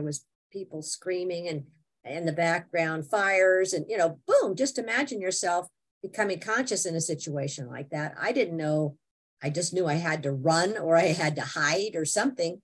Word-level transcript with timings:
there 0.00 0.06
was 0.06 0.24
people 0.50 0.80
screaming 0.80 1.46
and 1.46 1.64
in 2.06 2.24
the 2.24 2.32
background 2.32 3.06
fires 3.06 3.74
and 3.74 3.84
you 3.86 3.98
know 3.98 4.18
boom 4.26 4.56
just 4.56 4.78
imagine 4.78 5.20
yourself 5.20 5.66
becoming 6.02 6.40
conscious 6.40 6.86
in 6.86 6.94
a 6.94 7.00
situation 7.02 7.68
like 7.68 7.90
that. 7.90 8.14
I 8.18 8.32
didn't 8.32 8.56
know. 8.56 8.96
I 9.42 9.50
just 9.50 9.74
knew 9.74 9.86
i 9.86 9.94
had 9.94 10.22
to 10.22 10.32
run 10.32 10.78
or 10.78 10.96
i 10.96 11.08
had 11.08 11.36
to 11.36 11.42
hide 11.42 11.94
or 11.94 12.06
something. 12.06 12.62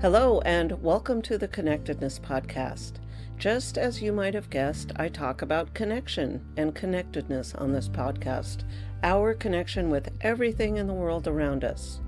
Hello 0.00 0.40
and 0.40 0.82
welcome 0.82 1.22
to 1.22 1.38
the 1.38 1.46
connectedness 1.46 2.18
podcast. 2.18 2.94
Just 3.38 3.78
as 3.78 4.02
you 4.02 4.12
might 4.12 4.34
have 4.34 4.50
guessed 4.50 4.90
i 4.96 5.08
talk 5.08 5.40
about 5.40 5.72
connection 5.72 6.44
and 6.56 6.74
connectedness 6.74 7.54
on 7.54 7.72
this 7.72 7.88
podcast 7.88 8.64
our 9.04 9.34
connection 9.34 9.88
with 9.88 10.10
everything 10.20 10.78
in 10.78 10.88
the 10.88 10.92
world 10.92 11.28
around 11.28 11.62
us 11.62 12.00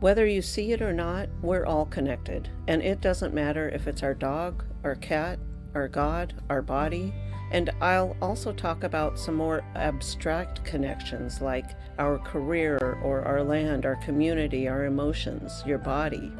whether 0.00 0.26
you 0.26 0.42
see 0.42 0.72
it 0.72 0.82
or 0.82 0.92
not, 0.92 1.28
we're 1.42 1.64
all 1.64 1.86
connected. 1.86 2.48
And 2.68 2.82
it 2.82 3.00
doesn't 3.00 3.32
matter 3.34 3.68
if 3.70 3.86
it's 3.86 4.02
our 4.02 4.14
dog, 4.14 4.64
our 4.84 4.96
cat, 4.96 5.38
our 5.74 5.88
God, 5.88 6.34
our 6.50 6.62
body. 6.62 7.14
And 7.50 7.70
I'll 7.80 8.16
also 8.20 8.52
talk 8.52 8.84
about 8.84 9.18
some 9.18 9.36
more 9.36 9.64
abstract 9.74 10.64
connections 10.64 11.40
like 11.40 11.70
our 11.98 12.18
career 12.18 12.98
or 13.02 13.22
our 13.22 13.42
land, 13.42 13.86
our 13.86 13.96
community, 13.96 14.68
our 14.68 14.84
emotions, 14.84 15.62
your 15.64 15.78
body. 15.78 16.32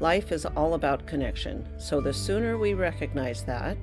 Life 0.00 0.32
is 0.32 0.46
all 0.46 0.74
about 0.74 1.06
connection. 1.06 1.66
So 1.78 2.00
the 2.00 2.12
sooner 2.12 2.58
we 2.58 2.74
recognize 2.74 3.44
that, 3.44 3.76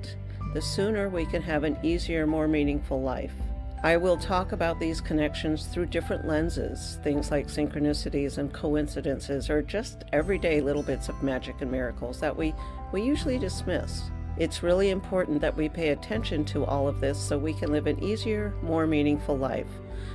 the 0.54 0.62
sooner 0.62 1.08
we 1.08 1.26
can 1.26 1.42
have 1.42 1.64
an 1.64 1.78
easier, 1.82 2.26
more 2.26 2.48
meaningful 2.48 3.00
life. 3.00 3.34
I 3.82 3.96
will 3.96 4.18
talk 4.18 4.52
about 4.52 4.78
these 4.78 5.00
connections 5.00 5.64
through 5.64 5.86
different 5.86 6.26
lenses, 6.26 6.98
things 7.02 7.30
like 7.30 7.46
synchronicities 7.46 8.36
and 8.36 8.52
coincidences, 8.52 9.48
or 9.48 9.62
just 9.62 10.04
everyday 10.12 10.60
little 10.60 10.82
bits 10.82 11.08
of 11.08 11.22
magic 11.22 11.62
and 11.62 11.70
miracles 11.70 12.20
that 12.20 12.36
we, 12.36 12.54
we 12.92 13.00
usually 13.00 13.38
dismiss. 13.38 14.10
It's 14.36 14.62
really 14.62 14.90
important 14.90 15.40
that 15.40 15.56
we 15.56 15.70
pay 15.70 15.88
attention 15.88 16.44
to 16.46 16.66
all 16.66 16.88
of 16.88 17.00
this 17.00 17.18
so 17.18 17.38
we 17.38 17.54
can 17.54 17.72
live 17.72 17.86
an 17.86 18.04
easier, 18.04 18.54
more 18.62 18.86
meaningful 18.86 19.38
life. 19.38 19.70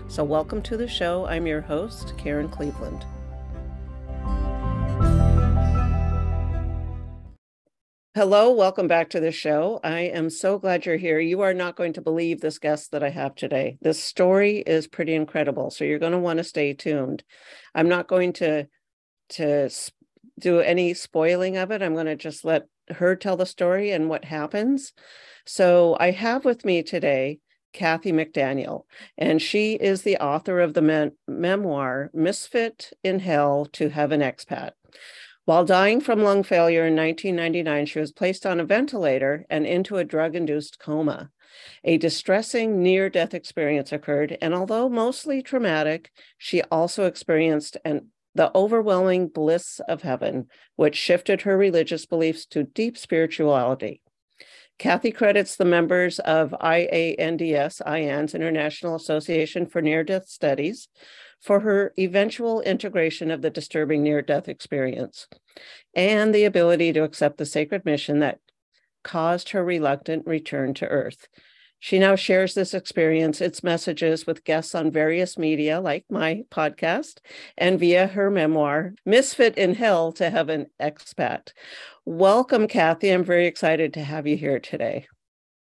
So, 0.09 0.23
welcome 0.23 0.61
to 0.61 0.77
the 0.77 0.87
show. 0.87 1.25
I'm 1.25 1.47
your 1.47 1.61
host, 1.61 2.13
Karen 2.19 2.49
Cleveland. 2.49 3.03
Hello, 8.15 8.49
welcome 8.49 8.87
back 8.87 9.09
to 9.09 9.19
the 9.19 9.33
show. 9.33 9.81
I 9.83 10.03
am 10.03 10.29
so 10.29 10.57
glad 10.57 10.85
you're 10.85 10.95
here. 10.95 11.19
You 11.19 11.41
are 11.41 11.53
not 11.53 11.75
going 11.75 11.91
to 11.91 12.01
believe 12.01 12.39
this 12.39 12.59
guest 12.59 12.91
that 12.91 13.03
I 13.03 13.09
have 13.09 13.35
today. 13.35 13.77
This 13.81 14.01
story 14.01 14.59
is 14.59 14.87
pretty 14.87 15.13
incredible, 15.13 15.69
so 15.69 15.83
you're 15.83 15.99
going 15.99 16.13
to 16.13 16.17
want 16.17 16.37
to 16.37 16.45
stay 16.45 16.71
tuned. 16.71 17.25
I'm 17.73 17.89
not 17.89 18.07
going 18.07 18.31
to 18.33 18.67
to 19.31 19.69
do 20.39 20.61
any 20.61 20.93
spoiling 20.93 21.57
of 21.57 21.71
it. 21.71 21.81
I'm 21.81 21.93
going 21.93 22.05
to 22.05 22.15
just 22.15 22.45
let 22.45 22.67
her 22.87 23.17
tell 23.17 23.35
the 23.35 23.45
story 23.45 23.91
and 23.91 24.07
what 24.07 24.23
happens. 24.23 24.93
So 25.45 25.97
I 25.99 26.11
have 26.11 26.45
with 26.45 26.63
me 26.63 26.83
today 26.83 27.39
Kathy 27.73 28.13
McDaniel, 28.13 28.83
and 29.17 29.41
she 29.41 29.73
is 29.73 30.03
the 30.03 30.15
author 30.19 30.61
of 30.61 30.73
the 30.73 30.81
me- 30.81 31.11
memoir 31.27 32.11
Misfit 32.13 32.93
in 33.03 33.19
Hell 33.19 33.67
to 33.73 33.89
Heaven 33.89 34.21
Expat. 34.21 34.71
While 35.45 35.63
dying 35.63 36.01
from 36.01 36.23
lung 36.23 36.41
failure 36.41 36.87
in 36.87 36.95
1999, 36.95 37.85
she 37.85 37.99
was 37.99 38.11
placed 38.11 38.47
on 38.47 38.59
a 38.59 38.65
ventilator 38.65 39.45
and 39.47 39.65
into 39.65 39.97
a 39.97 40.03
drug 40.03 40.35
induced 40.35 40.79
coma. 40.79 41.29
A 41.83 41.97
distressing 41.97 42.81
near 42.81 43.09
death 43.09 43.35
experience 43.35 43.91
occurred, 43.91 44.37
and 44.41 44.55
although 44.55 44.89
mostly 44.89 45.43
traumatic, 45.43 46.11
she 46.39 46.63
also 46.63 47.05
experienced 47.05 47.77
an, 47.85 48.07
the 48.33 48.51
overwhelming 48.57 49.27
bliss 49.27 49.79
of 49.87 50.01
heaven, 50.01 50.47
which 50.77 50.95
shifted 50.95 51.41
her 51.41 51.55
religious 51.55 52.07
beliefs 52.07 52.47
to 52.47 52.63
deep 52.63 52.97
spirituality. 52.97 54.01
Kathy 54.77 55.11
credits 55.11 55.55
the 55.55 55.63
members 55.63 56.19
of 56.19 56.55
IANDS, 56.59 57.81
IANS, 57.85 58.33
International 58.33 58.95
Association 58.95 59.67
for 59.67 59.81
Near 59.81 60.03
Death 60.03 60.27
Studies, 60.27 60.89
for 61.41 61.59
her 61.61 61.93
eventual 61.99 62.61
integration 62.61 63.31
of 63.31 63.41
the 63.41 63.49
disturbing 63.49 64.03
near 64.03 64.21
death 64.21 64.47
experience 64.49 65.27
and 65.93 66.33
the 66.33 66.45
ability 66.45 66.91
to 66.93 67.03
accept 67.03 67.37
the 67.37 67.45
sacred 67.45 67.85
mission 67.85 68.19
that 68.19 68.39
caused 69.03 69.49
her 69.49 69.63
reluctant 69.63 70.25
return 70.25 70.73
to 70.73 70.87
Earth. 70.87 71.27
She 71.79 71.99
now 71.99 72.15
shares 72.15 72.55
this 72.55 72.73
experience, 72.73 73.41
its 73.41 73.63
messages, 73.63 74.25
with 74.25 74.43
guests 74.43 74.73
on 74.73 74.89
various 74.89 75.37
media 75.37 75.79
like 75.79 76.05
my 76.09 76.43
podcast 76.49 77.19
and 77.57 77.79
via 77.79 78.07
her 78.07 78.31
memoir, 78.31 78.95
Misfit 79.05 79.57
in 79.57 79.75
Hell 79.75 80.11
to 80.13 80.31
Heaven 80.31 80.67
Expat. 80.81 81.51
Welcome, 82.03 82.67
Kathy. 82.67 83.11
I'm 83.11 83.23
very 83.23 83.45
excited 83.45 83.93
to 83.93 84.03
have 84.03 84.25
you 84.25 84.35
here 84.35 84.59
today. 84.59 85.05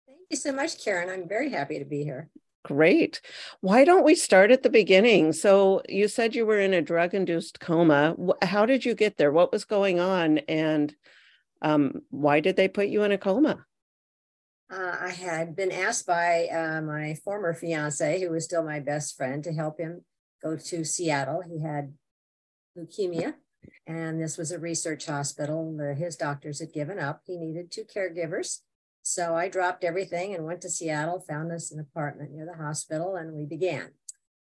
Thank 0.06 0.20
you 0.30 0.36
so 0.38 0.52
much, 0.52 0.82
Karen. 0.82 1.10
I'm 1.10 1.28
very 1.28 1.50
happy 1.50 1.78
to 1.78 1.84
be 1.84 2.04
here. 2.04 2.30
Great. 2.64 3.20
Why 3.60 3.84
don't 3.84 4.04
we 4.04 4.14
start 4.14 4.50
at 4.50 4.62
the 4.62 4.70
beginning? 4.70 5.34
So, 5.34 5.82
you 5.86 6.08
said 6.08 6.34
you 6.34 6.46
were 6.46 6.58
in 6.58 6.72
a 6.72 6.80
drug 6.80 7.14
induced 7.14 7.60
coma. 7.60 8.16
How 8.40 8.64
did 8.64 8.86
you 8.86 8.94
get 8.94 9.18
there? 9.18 9.30
What 9.30 9.52
was 9.52 9.66
going 9.66 10.00
on? 10.00 10.38
And 10.48 10.94
um, 11.60 12.02
why 12.10 12.40
did 12.40 12.56
they 12.56 12.68
put 12.68 12.88
you 12.88 13.02
in 13.02 13.12
a 13.12 13.18
coma? 13.18 13.66
Uh, 14.72 14.96
I 14.98 15.10
had 15.10 15.54
been 15.54 15.70
asked 15.70 16.06
by 16.06 16.46
uh, 16.46 16.80
my 16.80 17.16
former 17.22 17.52
fiance, 17.52 18.22
who 18.22 18.30
was 18.30 18.44
still 18.44 18.64
my 18.64 18.80
best 18.80 19.14
friend, 19.14 19.44
to 19.44 19.52
help 19.52 19.78
him 19.78 20.02
go 20.42 20.56
to 20.56 20.84
Seattle. 20.84 21.42
He 21.46 21.60
had 21.60 21.92
leukemia, 22.76 23.34
and 23.86 24.20
this 24.20 24.38
was 24.38 24.50
a 24.50 24.58
research 24.58 25.04
hospital. 25.06 25.76
The, 25.76 25.94
his 25.94 26.16
doctors 26.16 26.60
had 26.60 26.72
given 26.72 26.98
up. 26.98 27.20
He 27.26 27.36
needed 27.36 27.70
two 27.70 27.84
caregivers. 27.84 28.60
So 29.06 29.36
I 29.36 29.50
dropped 29.50 29.84
everything 29.84 30.34
and 30.34 30.46
went 30.46 30.62
to 30.62 30.70
Seattle, 30.70 31.20
found 31.20 31.52
us 31.52 31.70
an 31.70 31.78
apartment 31.78 32.32
near 32.32 32.46
the 32.46 32.56
hospital, 32.56 33.16
and 33.16 33.34
we 33.34 33.44
began. 33.44 33.90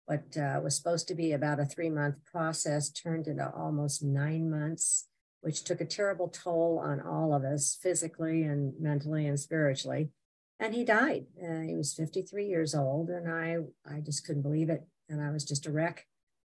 What 0.07 0.37
uh, 0.37 0.61
was 0.61 0.75
supposed 0.75 1.07
to 1.07 1.15
be 1.15 1.31
about 1.31 1.61
a 1.61 1.65
three 1.65 1.89
month 1.89 2.17
process 2.25 2.91
turned 2.91 3.29
into 3.29 3.49
almost 3.49 4.03
nine 4.03 4.51
months, 4.51 5.07
which 5.41 5.63
took 5.63 5.81
a 5.81 5.85
terrible 5.85 6.27
toll 6.27 6.83
on 6.85 7.01
all 7.01 7.33
of 7.33 7.45
us 7.45 7.79
physically 7.81 8.43
and 8.43 8.73
mentally 8.81 9.25
and 9.29 9.39
spiritually. 9.39 10.11
And 10.59 10.75
he 10.75 10.83
died. 10.85 11.27
Uh, 11.41 11.61
he 11.61 11.77
was 11.77 11.95
53 11.95 12.45
years 12.45 12.75
old, 12.75 13.09
and 13.09 13.33
I, 13.33 13.59
I 13.89 14.01
just 14.01 14.27
couldn't 14.27 14.43
believe 14.43 14.69
it. 14.69 14.85
And 15.09 15.23
I 15.23 15.31
was 15.31 15.45
just 15.45 15.67
a 15.67 15.71
wreck. 15.71 16.07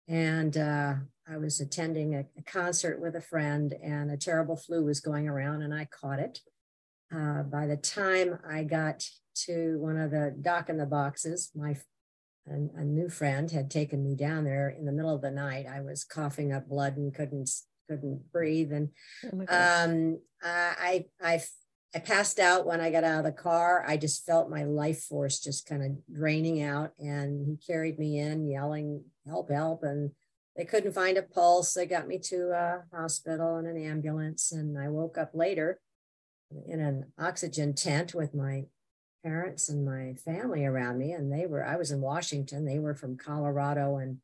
And 0.06 0.54
uh, 0.54 0.96
I 1.26 1.38
was 1.38 1.60
attending 1.60 2.14
a, 2.14 2.26
a 2.36 2.42
concert 2.42 3.00
with 3.00 3.16
a 3.16 3.22
friend, 3.22 3.74
and 3.82 4.10
a 4.10 4.18
terrible 4.18 4.56
flu 4.56 4.84
was 4.84 5.00
going 5.00 5.30
around, 5.30 5.62
and 5.62 5.72
I 5.72 5.86
caught 5.86 6.18
it 6.18 6.40
uh, 7.14 7.42
by 7.42 7.66
the 7.66 7.76
time 7.76 8.38
I 8.48 8.64
got 8.64 9.04
to 9.46 9.78
one 9.78 9.96
of 9.96 10.10
the 10.10 10.34
doc 10.40 10.68
in 10.68 10.78
the 10.78 10.86
boxes, 10.86 11.50
my 11.54 11.76
a, 12.48 12.80
a, 12.80 12.84
new 12.84 13.08
friend 13.08 13.50
had 13.50 13.70
taken 13.70 14.04
me 14.04 14.14
down 14.14 14.44
there 14.44 14.68
in 14.68 14.84
the 14.84 14.92
middle 14.92 15.14
of 15.14 15.22
the 15.22 15.30
night. 15.30 15.66
I 15.66 15.80
was 15.80 16.04
coughing 16.04 16.52
up 16.52 16.68
blood 16.68 16.96
and 16.96 17.14
couldn't 17.14 17.50
couldn't 17.88 18.32
breathe, 18.32 18.72
and 18.72 18.90
oh 19.24 19.40
um, 19.48 20.18
I 20.42 21.06
I 21.20 21.42
I 21.94 21.98
passed 22.00 22.38
out 22.38 22.66
when 22.66 22.80
I 22.80 22.90
got 22.90 23.04
out 23.04 23.18
of 23.18 23.24
the 23.24 23.32
car. 23.32 23.84
I 23.86 23.96
just 23.96 24.24
felt 24.24 24.50
my 24.50 24.64
life 24.64 25.02
force 25.02 25.40
just 25.40 25.66
kind 25.66 25.82
of 25.82 26.14
draining 26.14 26.62
out, 26.62 26.92
and 26.98 27.46
he 27.46 27.56
carried 27.56 27.98
me 27.98 28.18
in, 28.18 28.48
yelling 28.48 29.04
"Help! 29.26 29.50
Help!" 29.50 29.82
and 29.82 30.10
they 30.56 30.64
couldn't 30.64 30.92
find 30.92 31.18
a 31.18 31.22
pulse. 31.22 31.74
They 31.74 31.86
got 31.86 32.08
me 32.08 32.18
to 32.18 32.50
a 32.50 32.84
hospital 32.96 33.56
and 33.56 33.66
an 33.66 33.76
ambulance, 33.76 34.52
and 34.52 34.78
I 34.78 34.88
woke 34.88 35.18
up 35.18 35.30
later 35.34 35.80
in 36.66 36.80
an 36.80 37.12
oxygen 37.18 37.74
tent 37.74 38.14
with 38.14 38.34
my 38.34 38.64
parents 39.24 39.68
and 39.68 39.84
my 39.84 40.14
family 40.14 40.64
around 40.64 40.98
me. 40.98 41.12
And 41.12 41.32
they 41.32 41.46
were, 41.46 41.64
I 41.64 41.76
was 41.76 41.90
in 41.90 42.00
Washington, 42.00 42.64
they 42.64 42.78
were 42.78 42.94
from 42.94 43.16
Colorado 43.16 43.96
and 43.96 44.18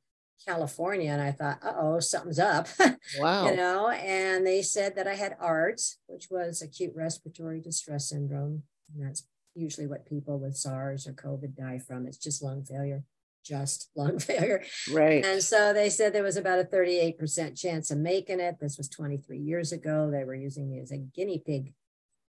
California. 0.46 1.10
And 1.10 1.20
I 1.20 1.32
thought, 1.32 1.58
uh 1.62 1.72
oh, 1.76 2.00
something's 2.00 2.38
up. 2.38 2.68
Wow. 3.18 3.46
you 3.46 3.56
know, 3.56 3.90
and 3.90 4.46
they 4.46 4.62
said 4.62 4.94
that 4.96 5.08
I 5.08 5.14
had 5.14 5.36
ARDS, 5.38 5.98
which 6.06 6.28
was 6.30 6.62
acute 6.62 6.92
respiratory 6.94 7.60
distress 7.60 8.08
syndrome. 8.08 8.62
And 8.94 9.06
that's 9.06 9.26
usually 9.54 9.86
what 9.86 10.06
people 10.06 10.38
with 10.38 10.56
SARS 10.56 11.06
or 11.06 11.12
COVID 11.12 11.56
die 11.56 11.78
from. 11.78 12.06
It's 12.06 12.16
just 12.16 12.42
lung 12.42 12.64
failure, 12.64 13.02
just 13.44 13.90
lung 13.96 14.18
failure. 14.18 14.62
Right. 14.90 15.25
And 15.25 15.42
so 15.42 15.72
they 15.72 15.90
said 15.90 16.12
there 16.12 16.22
was 16.22 16.36
about 16.36 16.60
a 16.60 16.64
38% 16.64 17.58
chance 17.60 17.90
of 17.90 17.98
making 17.98 18.40
it. 18.40 18.58
This 18.60 18.78
was 18.78 18.88
23 18.88 19.38
years 19.38 19.72
ago. 19.72 20.10
They 20.10 20.25
were 20.25 20.34
using 20.34 20.70
me 20.70 20.80
as 20.80 20.92
a 20.92 20.98
guinea 20.98 21.42
pig 21.44 21.75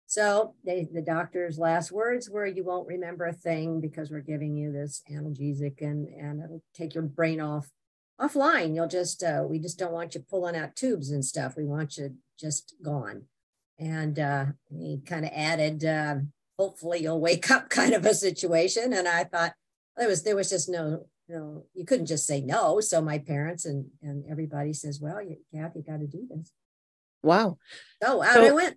so 0.07 0.55
they, 0.65 0.89
the 0.91 1.03
doctor's 1.03 1.59
last 1.59 1.91
words 1.91 2.31
were, 2.31 2.47
"You 2.47 2.65
won't 2.65 2.87
remember 2.87 3.27
a 3.27 3.33
thing 3.33 3.81
because 3.81 4.11
we're 4.11 4.21
giving 4.21 4.57
you 4.57 4.71
this 4.71 5.03
analgesic, 5.11 5.83
and 5.83 6.07
and 6.09 6.43
it'll 6.43 6.63
take 6.75 6.95
your 6.95 7.03
brain 7.03 7.41
off 7.41 7.69
offline. 8.21 8.75
You'll 8.75 8.87
just 8.87 9.25
uh, 9.25 9.45
we 9.49 9.59
just 9.59 9.79
don't 9.79 9.93
want 9.93 10.15
you 10.15 10.21
pulling 10.21 10.57
out 10.57 10.77
tubes 10.77 11.11
and 11.11 11.25
stuff. 11.25 11.57
We 11.57 11.65
want 11.65 11.97
you 11.99 12.15
just 12.39 12.75
gone." 12.83 13.25
And 13.79 14.19
uh, 14.19 14.47
he 14.71 15.01
kind 15.05 15.25
of 15.25 15.33
added, 15.35 15.85
uh, 15.85 16.17
"Hopefully 16.57 17.01
you'll 17.01 17.21
wake 17.21 17.51
up," 17.51 17.69
kind 17.71 17.93
of 17.93 18.07
a 18.07 18.15
situation. 18.15 18.93
And 18.93 19.09
I 19.09 19.25
thought 19.25 19.55
there 19.97 20.09
was 20.09 20.23
there 20.23 20.37
was 20.37 20.51
just 20.51 20.69
no 20.69 21.07
you 21.29 21.35
know 21.35 21.65
you 21.75 21.85
couldn't 21.85 22.07
just 22.07 22.27
say 22.27 22.41
no. 22.41 22.79
So 22.81 23.03
my 23.03 23.19
parents 23.19 23.65
and 23.65 23.87
and 24.03 24.25
everybody 24.31 24.73
says, 24.73 25.01
"Well, 25.01 25.21
you, 25.21 25.39
Kathy, 25.53 25.83
got 25.83 25.99
to 25.99 26.07
do 26.07 26.29
this." 26.31 26.53
Wow. 27.25 27.59
So 28.01 28.23
out 28.23 28.35
so, 28.35 28.47
I 28.47 28.53
went. 28.53 28.77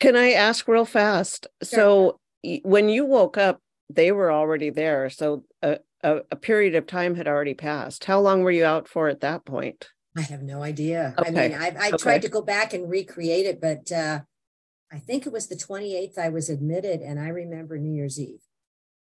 Can 0.00 0.16
I 0.16 0.32
ask 0.32 0.68
real 0.68 0.84
fast? 0.84 1.46
Sure. 1.62 1.78
So 1.78 2.20
when 2.62 2.88
you 2.88 3.04
woke 3.04 3.36
up, 3.36 3.60
they 3.90 4.12
were 4.12 4.30
already 4.30 4.70
there. 4.70 5.10
So 5.10 5.44
a, 5.62 5.78
a, 6.02 6.20
a, 6.30 6.36
period 6.36 6.74
of 6.74 6.86
time 6.86 7.14
had 7.14 7.26
already 7.26 7.54
passed. 7.54 8.04
How 8.04 8.20
long 8.20 8.42
were 8.42 8.50
you 8.50 8.64
out 8.64 8.86
for 8.86 9.08
at 9.08 9.20
that 9.20 9.44
point? 9.44 9.88
I 10.16 10.22
have 10.22 10.42
no 10.42 10.62
idea. 10.62 11.14
Okay. 11.18 11.28
I 11.28 11.48
mean, 11.48 11.58
I, 11.58 11.66
I 11.68 11.88
okay. 11.88 11.96
tried 11.96 12.22
to 12.22 12.28
go 12.28 12.42
back 12.42 12.74
and 12.74 12.88
recreate 12.88 13.46
it, 13.46 13.60
but 13.60 13.90
uh, 13.90 14.20
I 14.92 14.98
think 14.98 15.26
it 15.26 15.32
was 15.32 15.48
the 15.48 15.56
28th 15.56 16.18
I 16.18 16.28
was 16.28 16.48
admitted, 16.48 17.00
and 17.00 17.18
I 17.18 17.28
remember 17.28 17.78
New 17.78 17.92
Year's 17.92 18.18
Eve. 18.20 18.40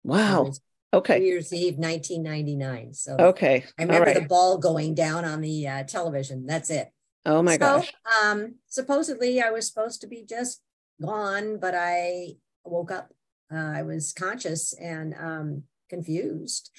Wow. 0.03 0.51
Okay. 0.93 1.19
New 1.19 1.25
Year's 1.25 1.53
Eve, 1.53 1.77
1999. 1.77 2.93
So 2.93 3.15
okay. 3.19 3.65
I 3.77 3.81
remember 3.83 4.07
right. 4.07 4.21
the 4.21 4.27
ball 4.27 4.57
going 4.57 4.95
down 4.95 5.25
on 5.25 5.41
the 5.41 5.67
uh, 5.67 5.83
television. 5.83 6.45
That's 6.45 6.69
it. 6.69 6.91
Oh 7.25 7.41
my 7.41 7.53
so, 7.53 7.59
gosh. 7.59 7.93
Um, 8.23 8.55
supposedly 8.67 9.41
I 9.41 9.51
was 9.51 9.67
supposed 9.67 10.01
to 10.01 10.07
be 10.07 10.23
just 10.27 10.61
gone, 11.01 11.59
but 11.59 11.75
I 11.75 12.35
woke 12.65 12.91
up. 12.91 13.11
Uh, 13.51 13.57
I 13.75 13.81
was 13.83 14.13
conscious 14.13 14.73
and 14.73 15.13
um, 15.15 15.63
confused. 15.89 16.69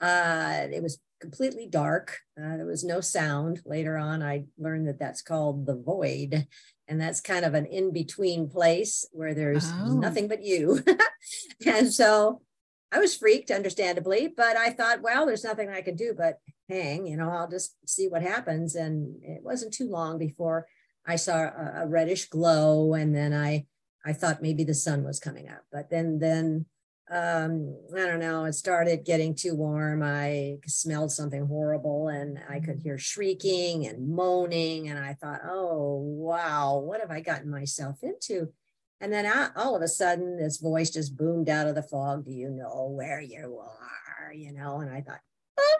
Uh, 0.00 0.66
it 0.72 0.82
was 0.82 0.98
completely 1.20 1.66
dark. 1.66 2.18
Uh, 2.38 2.56
there 2.56 2.66
was 2.66 2.84
no 2.84 3.00
sound. 3.00 3.60
Later 3.64 3.96
on, 3.96 4.22
I 4.22 4.44
learned 4.58 4.88
that 4.88 4.98
that's 4.98 5.22
called 5.22 5.66
the 5.66 5.76
void. 5.76 6.46
And 6.88 7.00
that's 7.00 7.20
kind 7.20 7.44
of 7.44 7.54
an 7.54 7.66
in 7.66 7.92
between 7.92 8.50
place 8.50 9.06
where 9.12 9.32
there's 9.32 9.70
oh. 9.70 9.94
nothing 9.94 10.26
but 10.26 10.42
you. 10.42 10.82
and 11.66 11.92
so 11.92 12.42
I 12.90 12.98
was 12.98 13.16
freaked, 13.16 13.52
understandably, 13.52 14.32
but 14.36 14.56
I 14.56 14.70
thought, 14.70 15.02
well, 15.02 15.24
there's 15.24 15.44
nothing 15.44 15.68
I 15.68 15.82
can 15.82 15.94
do 15.94 16.14
but 16.16 16.40
hang, 16.68 17.06
you 17.06 17.16
know, 17.16 17.30
I'll 17.30 17.48
just 17.48 17.76
see 17.86 18.08
what 18.08 18.22
happens. 18.22 18.74
And 18.74 19.22
it 19.22 19.42
wasn't 19.42 19.72
too 19.72 19.88
long 19.88 20.18
before 20.18 20.66
I 21.06 21.16
saw 21.16 21.38
a, 21.38 21.82
a 21.82 21.86
reddish 21.86 22.28
glow. 22.28 22.94
And 22.94 23.14
then 23.14 23.32
I, 23.32 23.66
I 24.04 24.12
thought 24.12 24.42
maybe 24.42 24.64
the 24.64 24.74
sun 24.74 25.04
was 25.04 25.20
coming 25.20 25.48
up, 25.48 25.62
but 25.70 25.90
then, 25.90 26.18
then 26.18 26.66
um, 27.10 27.76
I 27.94 28.06
don't 28.06 28.20
know, 28.20 28.44
it 28.44 28.52
started 28.52 29.04
getting 29.04 29.34
too 29.34 29.56
warm. 29.56 30.02
I 30.02 30.58
smelled 30.66 31.10
something 31.10 31.44
horrible 31.46 32.08
and 32.08 32.38
I 32.48 32.60
could 32.60 32.78
hear 32.78 32.98
shrieking 32.98 33.86
and 33.86 34.08
moaning. 34.08 34.88
And 34.88 34.98
I 34.98 35.14
thought, 35.14 35.40
oh, 35.44 35.96
wow, 35.96 36.78
what 36.78 37.00
have 37.00 37.10
I 37.10 37.20
gotten 37.20 37.50
myself 37.50 37.98
into? 38.02 38.52
And 39.00 39.12
then 39.12 39.26
I, 39.26 39.48
all 39.56 39.74
of 39.74 39.82
a 39.82 39.88
sudden, 39.88 40.36
this 40.36 40.58
voice 40.58 40.90
just 40.90 41.16
boomed 41.16 41.48
out 41.48 41.66
of 41.66 41.74
the 41.74 41.82
fog. 41.82 42.26
Do 42.26 42.32
you 42.32 42.50
know 42.50 42.92
where 42.94 43.20
you 43.20 43.58
are? 43.58 44.32
You 44.32 44.52
know, 44.52 44.80
and 44.80 44.90
I 44.90 45.00
thought, 45.00 45.20
oh. 45.58 45.78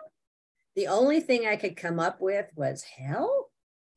the 0.74 0.88
only 0.88 1.20
thing 1.20 1.46
I 1.46 1.56
could 1.56 1.76
come 1.76 2.00
up 2.00 2.20
with 2.20 2.46
was 2.56 2.82
hell. 2.82 3.49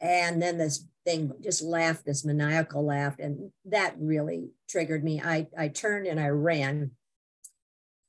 And 0.03 0.41
then 0.41 0.57
this 0.57 0.85
thing 1.05 1.31
just 1.41 1.61
laughed, 1.61 2.05
this 2.05 2.25
maniacal 2.25 2.85
laugh. 2.85 3.17
And 3.19 3.51
that 3.65 3.95
really 3.97 4.51
triggered 4.69 5.03
me. 5.03 5.21
I, 5.21 5.47
I 5.57 5.69
turned 5.69 6.07
and 6.07 6.19
I 6.19 6.27
ran 6.27 6.91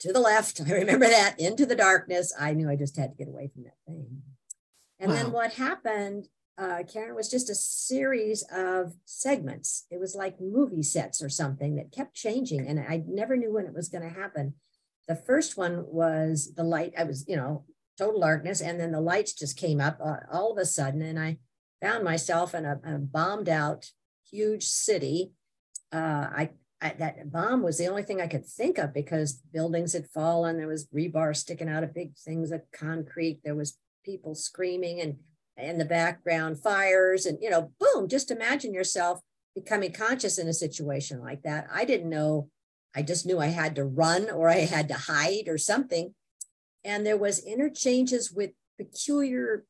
to 0.00 0.12
the 0.12 0.18
left. 0.18 0.60
I 0.66 0.72
remember 0.72 1.06
that 1.06 1.38
into 1.38 1.64
the 1.64 1.76
darkness. 1.76 2.34
I 2.38 2.52
knew 2.52 2.68
I 2.68 2.74
just 2.74 2.96
had 2.96 3.12
to 3.12 3.16
get 3.16 3.28
away 3.28 3.48
from 3.54 3.62
that 3.62 3.76
thing. 3.86 4.22
And 4.98 5.10
wow. 5.10 5.16
then 5.16 5.32
what 5.32 5.52
happened, 5.52 6.26
uh, 6.58 6.82
Karen, 6.92 7.14
was 7.14 7.30
just 7.30 7.48
a 7.48 7.54
series 7.54 8.44
of 8.52 8.94
segments. 9.04 9.86
It 9.88 10.00
was 10.00 10.16
like 10.16 10.40
movie 10.40 10.82
sets 10.82 11.22
or 11.22 11.28
something 11.28 11.76
that 11.76 11.92
kept 11.92 12.14
changing. 12.14 12.66
And 12.66 12.80
I 12.80 13.04
never 13.06 13.36
knew 13.36 13.52
when 13.52 13.66
it 13.66 13.74
was 13.74 13.88
going 13.88 14.02
to 14.02 14.20
happen. 14.20 14.54
The 15.06 15.16
first 15.16 15.56
one 15.56 15.84
was 15.86 16.54
the 16.56 16.64
light. 16.64 16.94
I 16.98 17.04
was, 17.04 17.24
you 17.28 17.36
know, 17.36 17.64
total 17.96 18.20
darkness. 18.20 18.60
And 18.60 18.80
then 18.80 18.90
the 18.90 19.00
lights 19.00 19.32
just 19.32 19.56
came 19.56 19.80
up 19.80 20.00
uh, 20.04 20.16
all 20.32 20.50
of 20.50 20.58
a 20.58 20.66
sudden. 20.66 21.02
And 21.02 21.20
I 21.20 21.38
found 21.84 22.04
myself 22.04 22.54
in 22.54 22.64
a, 22.64 22.80
a 22.84 22.98
bombed 22.98 23.48
out 23.48 23.90
huge 24.30 24.64
city. 24.64 25.32
Uh, 25.92 26.28
I 26.36 26.50
I, 26.80 26.94
that 26.98 27.32
bomb 27.32 27.62
was 27.62 27.78
the 27.78 27.86
only 27.86 28.02
thing 28.02 28.20
I 28.20 28.26
could 28.26 28.44
think 28.44 28.78
of 28.78 28.92
because 28.92 29.40
buildings 29.52 29.94
had 29.94 30.06
fallen. 30.08 30.58
There 30.58 30.68
was 30.68 30.88
rebar 30.88 31.34
sticking 31.34 31.68
out 31.68 31.82
of 31.82 31.94
big 31.94 32.14
things 32.16 32.52
of 32.52 32.60
concrete. 32.72 33.40
There 33.42 33.54
was 33.54 33.78
people 34.04 34.34
screaming 34.34 35.00
and 35.00 35.16
in 35.56 35.78
the 35.78 35.84
background 35.84 36.60
fires 36.60 37.26
and 37.26 37.38
you 37.40 37.48
know 37.48 37.70
boom 37.78 38.08
just 38.08 38.32
imagine 38.32 38.74
yourself 38.74 39.20
becoming 39.54 39.92
conscious 39.92 40.36
in 40.36 40.48
a 40.48 40.52
situation 40.52 41.20
like 41.20 41.42
that 41.42 41.64
i 41.72 41.84
didn't 41.84 42.10
know 42.10 42.48
i 42.96 43.00
just 43.00 43.24
knew 43.24 43.38
i 43.38 43.46
had 43.46 43.76
to 43.76 43.84
run 43.84 44.28
or 44.30 44.48
i 44.48 44.56
had 44.56 44.88
to 44.88 44.94
hide 44.94 45.46
or 45.46 45.56
something 45.56 46.12
and 46.84 47.06
there 47.06 47.16
was 47.16 47.38
interchanges 47.38 48.32
with 48.32 48.50
peculiar 48.76 49.64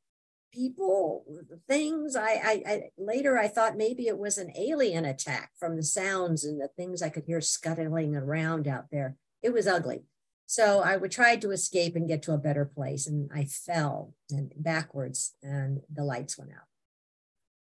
people, 0.55 1.25
things. 1.67 2.17
I, 2.17 2.31
I, 2.31 2.63
I, 2.67 2.83
later 2.97 3.39
I 3.39 3.49
thought 3.49 3.77
maybe 3.77 4.07
it 4.07 4.19
was 4.19 4.39
an 4.39 4.53
alien 4.57 5.05
attack 5.05 5.51
from 5.59 5.77
the 5.77 5.83
sounds 5.83 6.45
and 6.45 6.61
the 6.61 6.69
things 6.69 7.03
I 7.03 7.09
could 7.09 7.25
hear 7.25 7.41
scuttling 7.41 8.15
around 8.15 8.69
out 8.69 8.87
there. 8.91 9.17
It 9.43 9.53
was 9.53 9.67
ugly. 9.67 10.03
So 10.47 10.81
I 10.81 10.97
would 10.97 11.11
try 11.11 11.37
to 11.37 11.51
escape 11.51 11.97
and 11.97 12.09
get 12.09 12.23
to 12.25 12.33
a 12.33 12.39
better 12.39 12.65
place, 12.67 13.07
and 13.07 13.31
I 13.35 13.47
fell 13.47 14.15
and 14.31 14.53
backwards, 14.57 15.35
and 15.43 15.81
the 15.93 16.05
lights 16.05 16.39
went 16.39 16.53
out. 16.53 16.69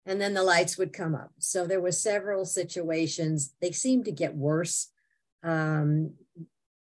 And 0.06 0.22
then 0.22 0.34
the 0.34 0.44
lights 0.44 0.78
would 0.78 0.94
come 0.94 1.16
up. 1.16 1.32
So 1.40 1.66
there 1.66 1.82
were 1.82 1.92
several 1.92 2.46
situations. 2.46 3.54
They 3.62 3.72
seemed 3.72 4.06
to 4.06 4.12
get 4.12 4.36
worse. 4.36 4.92
Um, 5.44 6.14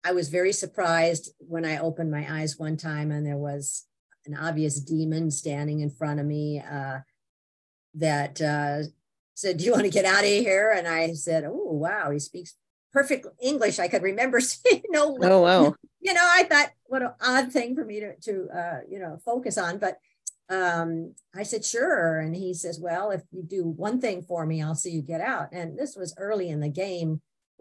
I 0.05 0.13
was 0.13 0.29
very 0.29 0.53
surprised 0.53 1.31
when 1.39 1.65
I 1.65 1.79
opened 1.79 2.11
my 2.11 2.27
eyes 2.41 2.59
one 2.59 2.77
time 2.77 3.11
and 3.11 3.27
there 3.27 3.37
was 3.37 3.87
an 4.27 4.37
obvious 4.37 4.81
demon 4.81 5.31
standing 5.31 5.81
in 5.81 5.91
front 5.91 6.21
of 6.21 6.27
me 6.27 6.61
uh, 6.61 6.99
that 7.95 8.41
uh, 8.41 8.83
said, 9.35 9.57
Do 9.57 9.65
you 9.65 9.73
want 9.73 9.85
to 9.85 9.91
get 9.91 10.05
out 10.05 10.25
of 10.25 10.31
here? 10.31 10.73
And 10.77 10.87
I 10.87 11.13
said, 11.15 11.45
Oh, 11.45 11.73
wow, 11.73 12.11
he 12.11 12.19
speaks 12.19 12.55
perfect 12.93 13.27
English. 13.43 13.79
I 13.79 13.89
could 13.89 14.03
remember 14.03 14.41
saying, 14.41 14.83
No, 14.89 15.17
oh, 15.21 15.41
wow. 15.41 15.75
You 16.03 16.15
know, 16.15 16.27
I 16.27 16.45
thought, 16.45 16.71
what 16.87 17.03
an 17.03 17.13
odd 17.21 17.53
thing 17.53 17.75
for 17.75 17.85
me 17.85 18.01
to, 18.01 18.17
to 18.21 18.49
uh, 18.49 18.79
you 18.89 18.99
know, 18.99 19.19
focus 19.23 19.59
on. 19.59 19.77
But 19.77 19.99
um, 20.49 21.15
I 21.37 21.43
said, 21.43 21.65
Sure. 21.65 22.19
And 22.21 22.35
he 22.35 22.55
says, 22.55 22.81
Well, 22.81 23.11
if 23.11 23.23
you 23.31 23.43
do 23.43 23.65
one 23.65 24.01
thing 24.01 24.23
for 24.23 24.47
me, 24.47 24.63
I'll 24.63 24.75
see 24.75 24.91
you 24.91 25.03
get 25.03 25.21
out. 25.21 25.49
And 25.53 25.79
this 25.79 25.97
was 25.97 26.15
early 26.17 26.49
in 26.49 26.61
the 26.61 26.69
game. 26.69 27.21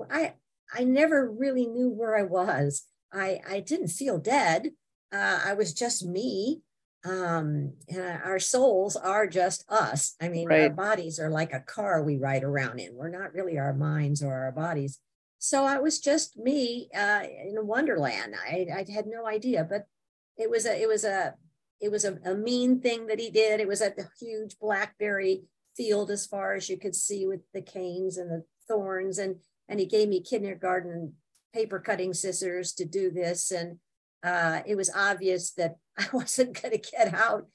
I, 0.09 0.35
I 0.73 0.85
never 0.85 1.29
really 1.29 1.65
knew 1.65 1.89
where 1.89 2.17
I 2.17 2.23
was. 2.23 2.83
I, 3.11 3.41
I 3.49 3.59
didn't 3.59 3.89
feel 3.89 4.19
dead 4.19 4.71
uh, 5.13 5.39
I 5.45 5.53
was 5.53 5.73
just 5.73 6.05
me. 6.05 6.61
Um, 7.05 7.73
and 7.87 8.21
our 8.25 8.39
souls 8.39 8.97
are 8.97 9.25
just 9.25 9.63
us. 9.69 10.15
I 10.21 10.27
mean, 10.27 10.49
right. 10.49 10.63
our 10.63 10.69
bodies 10.69 11.17
are 11.17 11.29
like 11.29 11.53
a 11.53 11.61
car 11.61 12.03
we 12.03 12.17
ride 12.17 12.43
around 12.43 12.79
in. 12.79 12.93
We're 12.93 13.07
not 13.07 13.33
really 13.33 13.57
our 13.57 13.73
minds 13.73 14.21
or 14.21 14.33
our 14.33 14.51
bodies. 14.51 14.99
So 15.37 15.63
I 15.63 15.77
was 15.77 15.99
just 15.99 16.37
me 16.37 16.89
uh, 16.93 17.21
in 17.47 17.55
a 17.57 17.63
wonderland. 17.63 18.35
I, 18.35 18.67
I 18.75 18.85
had 18.91 19.07
no 19.07 19.25
idea, 19.25 19.65
but 19.69 19.87
it 20.35 20.49
was 20.49 20.65
a 20.65 20.81
it 20.81 20.89
was 20.89 21.05
a 21.05 21.35
it 21.79 21.89
was 21.89 22.03
a, 22.03 22.17
a 22.25 22.35
mean 22.35 22.81
thing 22.81 23.07
that 23.07 23.19
he 23.19 23.29
did. 23.29 23.61
It 23.61 23.67
was 23.67 23.81
a 23.81 23.93
huge 24.19 24.59
blackberry 24.59 25.43
field 25.77 26.11
as 26.11 26.27
far 26.27 26.55
as 26.55 26.69
you 26.69 26.77
could 26.77 26.95
see 26.95 27.25
with 27.25 27.39
the 27.53 27.61
canes 27.61 28.17
and 28.17 28.29
the 28.29 28.43
thorns 28.67 29.17
and 29.17 29.37
and 29.69 29.79
he 29.79 29.85
gave 29.85 30.09
me 30.09 30.19
kindergarten 30.19 31.13
paper 31.53 31.79
cutting 31.79 32.13
scissors 32.13 32.73
to 32.73 32.83
do 32.83 33.09
this 33.09 33.51
and 33.51 33.79
uh, 34.23 34.61
it 34.65 34.75
was 34.75 34.91
obvious 34.95 35.51
that 35.51 35.77
I 35.97 36.07
wasn't 36.13 36.61
going 36.61 36.77
to 36.77 36.91
get 36.91 37.13
out 37.13 37.47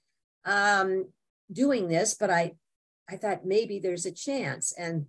um, 0.44 1.09
doing 1.52 1.88
this, 1.88 2.14
but 2.14 2.30
I, 2.30 2.52
I 3.09 3.16
thought 3.16 3.47
maybe 3.47 3.78
there's 3.78 4.06
a 4.06 4.12
chance. 4.12 4.73
And 4.76 5.06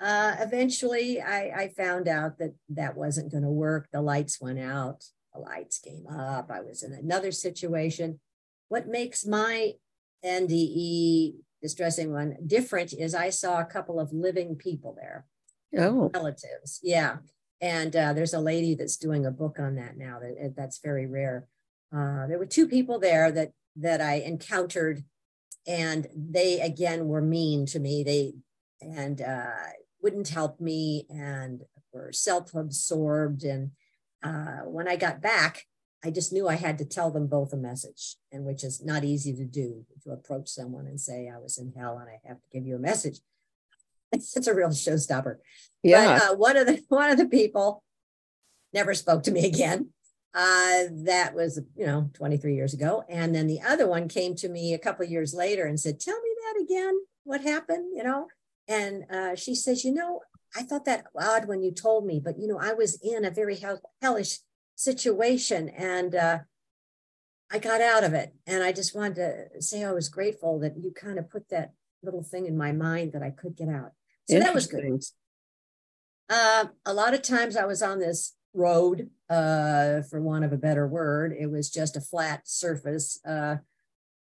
uh, 0.00 0.36
eventually 0.40 1.20
I, 1.20 1.50
I 1.56 1.68
found 1.68 2.08
out 2.08 2.38
that 2.38 2.54
that 2.70 2.96
wasn't 2.96 3.30
going 3.30 3.44
to 3.44 3.50
work. 3.50 3.88
The 3.92 4.02
lights 4.02 4.40
went 4.40 4.58
out, 4.58 5.04
the 5.32 5.40
lights 5.40 5.78
came 5.78 6.06
up. 6.06 6.50
I 6.50 6.60
was 6.60 6.82
in 6.82 6.92
another 6.92 7.32
situation. 7.32 8.20
What 8.68 8.88
makes 8.88 9.26
my 9.26 9.72
NDE 10.24 11.34
distressing 11.62 12.12
one 12.12 12.36
different 12.46 12.92
is 12.92 13.14
I 13.14 13.30
saw 13.30 13.60
a 13.60 13.64
couple 13.64 14.00
of 14.00 14.12
living 14.12 14.56
people 14.56 14.96
there. 14.98 15.26
Oh. 15.76 16.10
Relatives. 16.14 16.80
Yeah 16.82 17.16
and 17.60 17.94
uh, 17.94 18.12
there's 18.12 18.34
a 18.34 18.40
lady 18.40 18.74
that's 18.74 18.96
doing 18.96 19.26
a 19.26 19.30
book 19.30 19.58
on 19.58 19.76
that 19.76 19.96
now 19.96 20.18
that 20.20 20.54
that's 20.56 20.78
very 20.78 21.06
rare. 21.06 21.46
Uh, 21.94 22.26
there 22.26 22.38
were 22.38 22.46
two 22.46 22.68
people 22.68 22.98
there 22.98 23.30
that 23.30 23.52
that 23.76 24.00
i 24.00 24.14
encountered 24.14 25.04
and 25.66 26.06
they 26.14 26.60
again 26.60 27.08
were 27.08 27.22
mean 27.22 27.66
to 27.66 27.78
me. 27.78 28.02
They 28.02 28.34
and 28.80 29.20
uh, 29.20 29.70
wouldn't 30.02 30.28
help 30.28 30.60
me 30.60 31.06
and 31.08 31.62
were 31.92 32.12
self-absorbed. 32.12 33.44
And 33.44 33.70
uh, 34.24 34.64
when 34.64 34.88
i 34.88 34.96
got 34.96 35.20
back 35.20 35.64
i 36.02 36.10
just 36.10 36.32
knew 36.32 36.48
i 36.48 36.54
had 36.54 36.78
to 36.78 36.84
tell 36.84 37.10
them 37.10 37.26
both 37.26 37.52
a 37.52 37.56
message 37.56 38.16
and 38.32 38.44
which 38.44 38.64
is 38.64 38.82
not 38.82 39.04
easy 39.04 39.34
to 39.34 39.44
do 39.44 39.84
to 40.02 40.10
approach 40.10 40.48
someone 40.48 40.86
and 40.86 41.00
say 41.00 41.30
i 41.34 41.38
was 41.38 41.58
in 41.58 41.72
hell 41.76 41.98
and 41.98 42.08
i 42.08 42.18
have 42.26 42.40
to 42.40 42.48
give 42.52 42.66
you 42.66 42.76
a 42.76 42.78
message 42.78 43.18
it's 44.36 44.46
a 44.46 44.54
real 44.54 44.68
showstopper. 44.68 45.36
Yeah. 45.82 46.18
But, 46.18 46.30
uh, 46.30 46.36
one 46.36 46.56
of 46.56 46.66
the 46.66 46.82
one 46.88 47.10
of 47.10 47.18
the 47.18 47.26
people 47.28 47.82
never 48.72 48.94
spoke 48.94 49.22
to 49.24 49.32
me 49.32 49.46
again. 49.46 49.90
Uh, 50.36 50.90
that 50.90 51.32
was 51.32 51.60
you 51.76 51.86
know 51.86 52.10
23 52.14 52.56
years 52.56 52.74
ago, 52.74 53.04
and 53.08 53.34
then 53.34 53.46
the 53.46 53.60
other 53.60 53.86
one 53.86 54.08
came 54.08 54.34
to 54.34 54.48
me 54.48 54.74
a 54.74 54.78
couple 54.78 55.06
years 55.06 55.32
later 55.32 55.64
and 55.64 55.78
said, 55.78 56.00
"Tell 56.00 56.20
me 56.20 56.30
that 56.42 56.62
again." 56.62 56.98
what 57.24 57.40
happened, 57.40 57.92
you 57.96 58.04
know? 58.04 58.28
And 58.68 59.04
uh, 59.10 59.34
she 59.34 59.54
says, 59.54 59.84
you 59.84 59.92
know, 59.92 60.20
I 60.56 60.62
thought 60.62 60.84
that 60.84 61.06
odd 61.18 61.48
when 61.48 61.62
you 61.62 61.72
told 61.72 62.06
me, 62.06 62.20
but 62.22 62.38
you 62.38 62.46
know, 62.46 62.58
I 62.60 62.74
was 62.74 63.00
in 63.02 63.24
a 63.24 63.30
very 63.30 63.56
hell- 63.56 63.82
hellish 64.00 64.38
situation 64.76 65.68
and 65.70 66.14
uh, 66.14 66.38
I 67.50 67.58
got 67.58 67.80
out 67.80 68.04
of 68.04 68.14
it. 68.14 68.34
And 68.46 68.62
I 68.62 68.72
just 68.72 68.94
wanted 68.94 69.16
to 69.16 69.62
say 69.62 69.84
I 69.84 69.92
was 69.92 70.08
grateful 70.08 70.60
that 70.60 70.76
you 70.78 70.92
kind 70.92 71.18
of 71.18 71.30
put 71.30 71.48
that 71.48 71.72
little 72.02 72.22
thing 72.22 72.46
in 72.46 72.56
my 72.56 72.72
mind 72.72 73.12
that 73.12 73.22
I 73.22 73.30
could 73.30 73.56
get 73.56 73.68
out. 73.68 73.92
So 74.28 74.38
that 74.38 74.54
was 74.54 74.66
good. 74.66 75.02
Uh, 76.30 76.66
a 76.86 76.94
lot 76.94 77.14
of 77.14 77.22
times 77.22 77.56
I 77.56 77.66
was 77.66 77.82
on 77.82 77.98
this 77.98 78.34
road, 78.54 79.10
uh, 79.28 80.02
for 80.02 80.20
want 80.20 80.44
of 80.44 80.52
a 80.52 80.56
better 80.56 80.86
word. 80.86 81.34
It 81.38 81.50
was 81.50 81.70
just 81.70 81.96
a 81.96 82.00
flat 82.00 82.48
surface, 82.48 83.20
uh, 83.26 83.56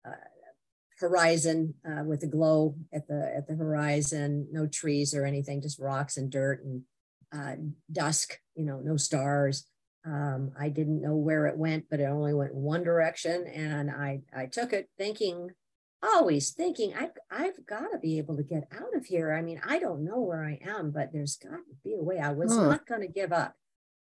uh, 0.05 0.12
horizon 1.00 1.75
uh, 1.86 2.03
with 2.03 2.24
a 2.24 2.27
glow 2.27 2.75
at 2.93 3.07
the 3.07 3.33
at 3.36 3.48
the 3.48 3.55
horizon. 3.55 4.48
No 4.51 4.67
trees 4.67 5.13
or 5.13 5.25
anything, 5.25 5.62
just 5.62 5.79
rocks 5.79 6.17
and 6.17 6.29
dirt 6.29 6.63
and 6.63 6.81
uh, 7.33 7.55
dusk. 7.91 8.38
You 8.55 8.65
know, 8.65 8.79
no 8.79 8.98
stars. 8.98 9.65
Um, 10.05 10.51
I 10.60 10.67
didn't 10.67 11.01
know 11.01 11.15
where 11.15 11.48
it 11.48 11.57
went, 11.57 11.86
but 11.89 12.01
it 12.01 12.05
only 12.05 12.33
went 12.33 12.53
one 12.53 12.83
direction, 12.83 13.48
and 13.48 13.89
I 13.89 14.22
I 14.36 14.48
took 14.48 14.74
it 14.74 14.89
thinking 14.98 15.51
always 16.03 16.51
thinking 16.51 16.93
I've, 16.93 17.12
I've 17.31 17.65
got 17.65 17.91
to 17.91 17.98
be 17.98 18.17
able 18.17 18.38
to 18.38 18.43
get 18.43 18.67
out 18.72 18.95
of 18.95 19.05
here. 19.05 19.33
I 19.33 19.41
mean, 19.41 19.62
I 19.65 19.79
don't 19.79 20.03
know 20.03 20.19
where 20.19 20.43
I 20.43 20.60
am, 20.65 20.91
but 20.91 21.12
there's 21.13 21.38
got 21.38 21.51
to 21.51 21.75
be 21.83 21.95
a 21.95 22.03
way. 22.03 22.19
I 22.19 22.31
was 22.31 22.53
huh. 22.53 22.67
not 22.67 22.86
going 22.86 23.01
to 23.01 23.07
give 23.07 23.31
up. 23.31 23.55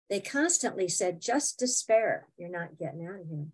They 0.09 0.19
constantly 0.19 0.89
said, 0.89 1.21
just 1.21 1.59
despair. 1.59 2.27
You're 2.37 2.49
not 2.49 2.77
getting 2.77 3.05
out 3.05 3.21
of 3.21 3.27
here. 3.27 3.45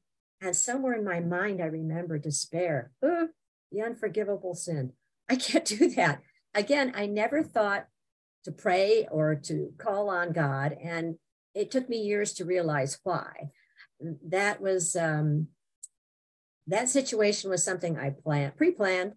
And 0.41 0.55
somewhere 0.55 0.93
in 0.93 1.03
my 1.03 1.19
mind, 1.19 1.61
I 1.61 1.65
remember 1.65 2.17
despair, 2.17 2.91
uh, 3.03 3.25
the 3.71 3.81
unforgivable 3.81 4.55
sin. 4.55 4.93
I 5.29 5.35
can't 5.35 5.65
do 5.79 5.89
that. 5.91 6.21
Again, 6.53 6.93
I 6.95 7.05
never 7.05 7.43
thought 7.43 7.85
to 8.45 8.51
pray 8.51 9.07
or 9.11 9.35
to 9.35 9.73
call 9.77 10.09
on 10.09 10.31
God. 10.31 10.75
And 10.81 11.15
it 11.53 11.69
took 11.71 11.89
me 11.89 11.97
years 11.97 12.33
to 12.33 12.45
realize 12.45 12.99
why. 13.03 13.51
That 14.27 14.61
was 14.61 14.95
um, 14.95 15.47
that 16.67 16.89
situation 16.89 17.49
was 17.49 17.63
something 17.63 17.97
I 17.97 18.11
planned, 18.11 18.55
pre-planned. 18.55 19.13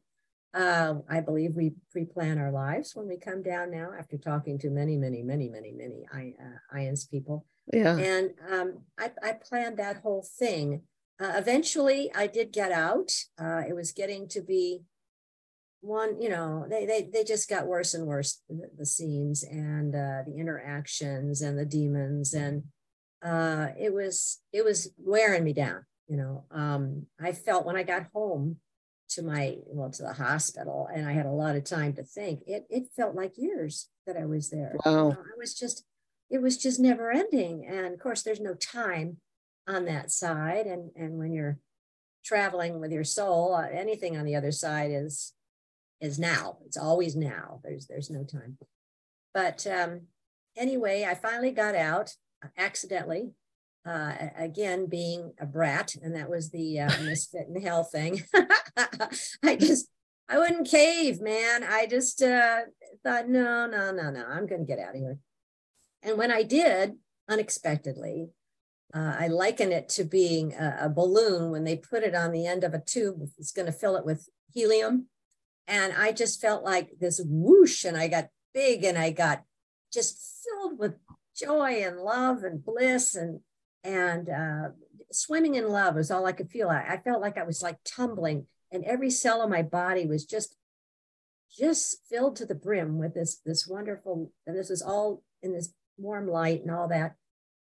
Uh, 0.52 0.95
I 1.09 1.21
believe 1.21 1.54
we 1.54 1.75
pre-plan 1.92 2.38
our 2.38 2.50
lives 2.50 2.92
when 2.95 3.07
we 3.07 3.16
come 3.16 3.42
down 3.42 3.71
now 3.71 3.90
after 3.97 4.19
talking 4.19 4.59
to 4.59 4.71
many, 4.71 4.97
many, 4.97 5.23
many, 5.23 5.49
many, 5.49 5.73
many 5.73 6.07
I, 6.12 6.35
uh, 6.40 6.76
IANDS 6.76 7.09
people. 7.09 7.47
Yeah. 7.73 7.97
And 7.97 8.30
um, 8.50 8.78
I, 8.99 9.12
I 9.23 9.33
planned 9.35 9.78
that 9.78 9.99
whole 9.99 10.26
thing. 10.38 10.83
Uh, 11.21 11.35
eventually, 11.37 12.11
I 12.14 12.26
did 12.26 12.52
get 12.52 12.73
out. 12.73 13.12
Uh, 13.40 13.62
it 13.69 13.75
was 13.76 13.92
getting 13.92 14.26
to 14.28 14.40
be 14.40 14.83
one, 15.83 16.21
you 16.21 16.28
know, 16.28 16.66
they 16.69 16.85
they 16.85 17.09
they 17.12 17.25
just 17.25 17.49
got 17.49 17.66
worse 17.66 17.95
and 17.95 18.07
worse. 18.07 18.42
The, 18.49 18.71
the 18.76 18.87
scenes 18.87 19.45
and 19.45 19.95
uh, 19.95 20.23
the 20.26 20.35
interactions 20.37 21.42
and 21.42 21.59
the 21.59 21.64
demons 21.64 22.35
and 22.35 22.64
uh, 23.23 23.69
it 23.78 23.92
was 23.92 24.40
it 24.52 24.64
was 24.64 24.90
wearing 24.99 25.45
me 25.45 25.52
down 25.52 25.85
you 26.11 26.17
know 26.17 26.45
um, 26.50 27.07
i 27.21 27.33
felt 27.33 27.64
when 27.64 27.76
i 27.76 27.83
got 27.83 28.09
home 28.12 28.57
to 29.09 29.23
my 29.23 29.57
well 29.67 29.90
to 29.90 30.02
the 30.02 30.12
hospital 30.12 30.88
and 30.93 31.07
i 31.07 31.12
had 31.12 31.26
a 31.26 31.31
lot 31.31 31.57
of 31.57 31.64
time 31.64 31.93
to 31.93 32.02
think 32.02 32.40
it 32.47 32.67
it 32.69 32.85
felt 32.97 33.14
like 33.14 33.33
years 33.38 33.88
that 34.07 34.17
i 34.17 34.26
was 34.26 34.50
there. 34.50 34.76
Wow. 34.85 34.90
You 34.90 35.14
know, 35.14 35.21
i 35.21 35.38
was 35.38 35.55
just 35.55 35.85
it 36.31 36.40
was 36.40 36.57
just 36.57 36.79
never 36.79 37.11
ending. 37.11 37.67
And 37.67 37.93
of 37.93 37.99
course 37.99 38.23
there's 38.23 38.40
no 38.40 38.55
time 38.55 39.19
on 39.69 39.85
that 39.87 40.11
side. 40.11 40.67
And 40.67 40.90
and 40.97 41.19
when 41.19 41.33
you're 41.33 41.59
traveling 42.25 42.81
with 42.81 42.93
your 42.93 43.05
soul 43.05 43.55
uh, 43.55 43.67
anything 43.73 44.17
on 44.17 44.25
the 44.25 44.37
other 44.37 44.52
side 44.52 44.90
is 44.90 45.33
is 46.00 46.19
now. 46.19 46.59
It's 46.67 46.76
always 46.76 47.17
now. 47.17 47.61
There's 47.62 47.87
there's 47.87 48.11
no 48.11 48.25
time. 48.25 48.59
But 49.35 49.67
um 49.67 50.02
anyway 50.57 51.07
i 51.09 51.14
finally 51.14 51.52
got 51.52 51.76
out 51.76 52.12
accidentally 52.59 53.31
uh, 53.90 54.12
again 54.37 54.87
being 54.87 55.32
a 55.40 55.47
brat 55.47 55.97
and 56.02 56.14
that 56.14 56.30
was 56.30 56.50
the 56.50 56.80
uh, 56.80 57.02
misfit 57.02 57.49
in 57.52 57.61
hell 57.61 57.85
thing. 57.85 58.23
I 59.42 59.56
just 59.56 59.88
i 60.28 60.38
wouldn't 60.38 60.68
cave 60.68 61.20
man. 61.20 61.64
I 61.64 61.87
just 61.87 62.23
uh, 62.23 62.61
thought 63.02 63.28
no 63.28 63.66
no 63.66 63.90
no 63.90 64.11
no 64.11 64.25
i'm 64.26 64.47
gonna 64.47 64.64
get 64.64 64.78
out 64.78 64.94
of 64.94 65.00
here. 65.00 65.18
And 66.02 66.16
when 66.16 66.30
i 66.30 66.42
did 66.42 66.94
unexpectedly 67.28 68.28
uh, 68.94 69.16
i 69.18 69.28
liken 69.28 69.73
it 69.73 69.88
to 69.88 70.04
being 70.04 70.52
a, 70.54 70.78
a, 70.82 70.88
balloon 70.88 71.50
when 71.50 71.64
they 71.64 71.76
put 71.76 72.02
it 72.02 72.14
on 72.14 72.32
the 72.32 72.47
end 72.47 72.64
of 72.64 72.75
a 72.75 72.80
tube 72.80 73.20
it's 73.38 73.52
going 73.52 73.66
to 73.66 73.73
fill 73.73 73.97
it 73.97 74.04
with 74.04 74.28
helium. 74.54 75.06
And 75.66 75.92
i 75.97 76.12
just 76.12 76.40
felt 76.40 76.64
like 76.64 76.90
this 77.00 77.20
whoosh 77.25 77.85
and 77.85 77.97
i 77.97 78.06
got 78.09 78.28
big 78.54 78.85
and 78.85 78.99
i 78.99 79.11
got 79.11 79.42
just 79.92 80.44
filled 80.44 80.78
with 80.78 80.94
joy 81.37 81.82
and 81.85 81.99
love 81.99 82.44
and 82.44 82.64
bliss 82.64 83.14
and 83.14 83.40
and 83.84 84.28
uh, 84.28 84.68
swimming 85.12 85.54
in 85.54 85.68
love 85.68 85.94
was 85.94 86.10
all 86.10 86.26
I 86.26 86.32
could 86.32 86.50
feel. 86.50 86.68
I, 86.68 86.84
I 86.88 86.96
felt 86.99 87.20
like 87.20 87.38
I 87.38 87.44
was 87.44 87.62
like 87.62 87.78
tumbling, 87.84 88.46
and 88.70 88.84
every 88.84 89.10
cell 89.10 89.42
of 89.42 89.50
my 89.50 89.62
body 89.62 90.06
was 90.06 90.25
just 90.25 90.56
just 91.50 91.99
filled 92.08 92.37
to 92.37 92.46
the 92.46 92.54
brim 92.54 92.99
with 92.99 93.14
this 93.14 93.40
this 93.44 93.66
wonderful 93.66 94.30
and 94.46 94.56
this 94.56 94.70
was 94.70 94.82
all 94.82 95.22
in 95.42 95.52
this 95.52 95.72
warm 95.99 96.28
light 96.28 96.62
and 96.62 96.70
all 96.70 96.88
that. 96.88 97.16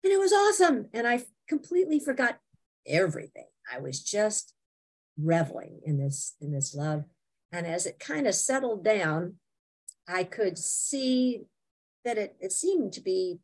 And 0.03 0.13
it 0.13 0.19
was 0.19 0.33
awesome 0.33 0.87
and 0.93 1.07
i 1.07 1.23
completely 1.47 1.99
forgot 1.99 2.39
everything. 2.85 3.45
I 3.71 3.79
was 3.79 4.01
just 4.01 4.53
reveling 5.21 5.81
in 5.85 5.99
this 5.99 6.35
in 6.41 6.51
this 6.51 6.73
love. 6.73 7.03
And 7.51 7.67
as 7.67 7.85
it 7.85 7.99
kind 7.99 8.27
of 8.27 8.35
settled 8.35 8.83
down 8.83 9.35
i 10.07 10.23
could 10.23 10.57
see 10.57 11.43
that 12.05 12.17
it, 12.17 12.35
it 12.39 12.51
seemed 12.51 12.93
to 12.93 13.01
be 13.01 13.39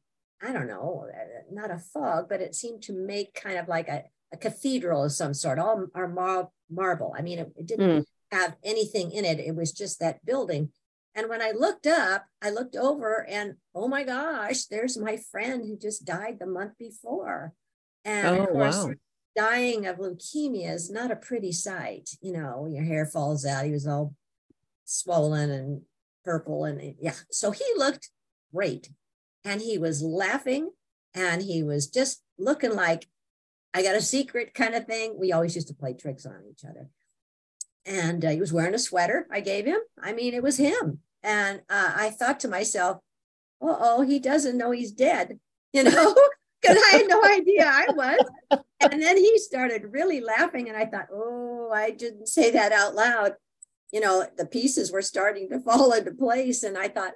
I 0.45 0.51
don't 0.51 0.67
know, 0.67 1.07
uh, 1.13 1.41
not 1.51 1.71
a 1.71 1.77
fog, 1.79 2.27
but 2.27 2.41
it 2.41 2.55
seemed 2.55 2.81
to 2.83 2.93
make 2.93 3.33
kind 3.33 3.57
of 3.57 3.67
like 3.67 3.87
a, 3.87 4.03
a 4.33 4.37
cathedral 4.37 5.03
of 5.03 5.11
some 5.11 5.33
sort, 5.33 5.59
all 5.59 5.87
our 5.95 6.07
mar- 6.07 6.49
marble. 6.69 7.13
I 7.17 7.21
mean, 7.21 7.39
it, 7.39 7.53
it 7.55 7.65
didn't 7.65 8.01
mm. 8.01 8.05
have 8.31 8.55
anything 8.63 9.11
in 9.11 9.25
it. 9.25 9.39
It 9.39 9.55
was 9.55 9.71
just 9.71 9.99
that 9.99 10.25
building. 10.25 10.71
And 11.15 11.29
when 11.29 11.41
I 11.41 11.51
looked 11.51 11.87
up, 11.87 12.25
I 12.41 12.49
looked 12.49 12.75
over 12.75 13.25
and 13.29 13.55
oh 13.75 13.87
my 13.87 14.03
gosh, 14.03 14.65
there's 14.65 14.97
my 14.97 15.17
friend 15.31 15.63
who 15.63 15.77
just 15.77 16.05
died 16.05 16.37
the 16.39 16.47
month 16.47 16.73
before. 16.77 17.53
And 18.03 18.27
oh, 18.27 18.43
of 18.43 18.49
course, 18.49 18.83
wow. 18.83 18.93
dying 19.35 19.85
of 19.85 19.97
leukemia 19.97 20.73
is 20.73 20.89
not 20.89 21.11
a 21.11 21.15
pretty 21.15 21.51
sight. 21.51 22.09
You 22.21 22.33
know, 22.33 22.67
your 22.69 22.83
hair 22.83 23.05
falls 23.05 23.45
out. 23.45 23.65
He 23.65 23.71
was 23.71 23.87
all 23.87 24.15
swollen 24.85 25.51
and 25.51 25.81
purple. 26.25 26.65
And 26.65 26.95
yeah, 26.99 27.13
so 27.29 27.51
he 27.51 27.65
looked 27.77 28.09
great 28.53 28.89
and 29.45 29.61
he 29.61 29.77
was 29.77 30.01
laughing 30.01 30.71
and 31.13 31.41
he 31.41 31.63
was 31.63 31.87
just 31.87 32.21
looking 32.37 32.75
like 32.75 33.07
I 33.73 33.81
got 33.81 33.95
a 33.95 34.01
secret 34.01 34.53
kind 34.53 34.75
of 34.75 34.85
thing. 34.85 35.15
We 35.19 35.31
always 35.31 35.55
used 35.55 35.67
to 35.69 35.73
play 35.73 35.93
tricks 35.93 36.25
on 36.25 36.43
each 36.49 36.63
other. 36.63 36.89
And 37.85 38.23
uh, 38.23 38.29
he 38.29 38.39
was 38.39 38.53
wearing 38.53 38.75
a 38.75 38.79
sweater 38.79 39.27
I 39.31 39.41
gave 39.41 39.65
him. 39.65 39.79
I 40.01 40.13
mean, 40.13 40.33
it 40.33 40.43
was 40.43 40.57
him. 40.57 40.99
And 41.23 41.61
uh, 41.69 41.93
I 41.95 42.11
thought 42.11 42.39
to 42.41 42.47
myself, 42.47 42.99
oh, 43.61 44.01
he 44.01 44.19
doesn't 44.19 44.57
know 44.57 44.71
he's 44.71 44.91
dead, 44.91 45.39
you 45.73 45.83
know, 45.83 46.15
because 46.61 46.77
I 46.91 46.97
had 46.97 47.07
no 47.07 47.23
idea 47.25 47.65
I 47.65 47.87
was. 47.89 48.61
And 48.79 49.01
then 49.01 49.17
he 49.17 49.37
started 49.39 49.91
really 49.91 50.21
laughing. 50.21 50.69
And 50.69 50.77
I 50.77 50.85
thought, 50.85 51.07
oh, 51.11 51.71
I 51.73 51.91
didn't 51.91 52.27
say 52.27 52.51
that 52.51 52.71
out 52.71 52.95
loud. 52.95 53.33
You 53.91 53.99
know, 53.99 54.25
the 54.37 54.45
pieces 54.45 54.91
were 54.91 55.01
starting 55.01 55.49
to 55.49 55.59
fall 55.59 55.93
into 55.93 56.11
place. 56.11 56.63
And 56.63 56.77
I 56.77 56.89
thought, 56.89 57.13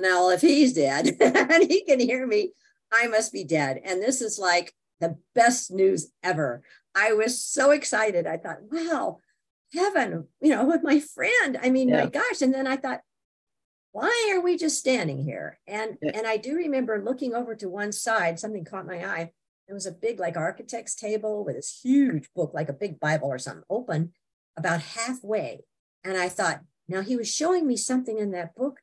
now, 0.00 0.30
if 0.30 0.40
he's 0.40 0.72
dead 0.72 1.16
and 1.20 1.70
he 1.70 1.84
can 1.84 2.00
hear 2.00 2.26
me, 2.26 2.52
I 2.92 3.06
must 3.08 3.32
be 3.32 3.44
dead. 3.44 3.80
And 3.84 4.02
this 4.02 4.20
is 4.20 4.38
like 4.38 4.72
the 5.00 5.16
best 5.34 5.70
news 5.70 6.10
ever. 6.22 6.62
I 6.94 7.12
was 7.12 7.42
so 7.42 7.70
excited. 7.70 8.26
I 8.26 8.36
thought, 8.36 8.58
wow, 8.70 9.18
heaven, 9.74 10.28
you 10.40 10.50
know, 10.50 10.64
with 10.64 10.82
my 10.82 11.00
friend. 11.00 11.58
I 11.62 11.70
mean, 11.70 11.88
yeah. 11.88 12.04
my 12.04 12.10
gosh. 12.10 12.42
And 12.42 12.52
then 12.52 12.66
I 12.66 12.76
thought, 12.76 13.00
why 13.92 14.32
are 14.34 14.40
we 14.40 14.56
just 14.56 14.78
standing 14.78 15.22
here? 15.22 15.58
And 15.66 15.96
yeah. 16.02 16.12
and 16.14 16.26
I 16.26 16.36
do 16.36 16.54
remember 16.56 17.02
looking 17.02 17.34
over 17.34 17.54
to 17.56 17.68
one 17.68 17.92
side, 17.92 18.38
something 18.38 18.64
caught 18.64 18.86
my 18.86 19.04
eye. 19.04 19.32
It 19.66 19.72
was 19.72 19.86
a 19.86 19.92
big, 19.92 20.18
like 20.18 20.36
architect's 20.36 20.94
table 20.94 21.44
with 21.44 21.56
this 21.56 21.80
huge 21.82 22.28
book, 22.34 22.52
like 22.54 22.68
a 22.68 22.74
big 22.74 23.00
Bible 23.00 23.28
or 23.28 23.38
something, 23.38 23.64
open 23.68 24.12
about 24.56 24.80
halfway. 24.80 25.60
And 26.04 26.16
I 26.16 26.28
thought, 26.28 26.60
now 26.88 27.02
he 27.02 27.16
was 27.16 27.32
showing 27.32 27.66
me 27.66 27.76
something 27.76 28.18
in 28.18 28.30
that 28.30 28.54
book 28.54 28.78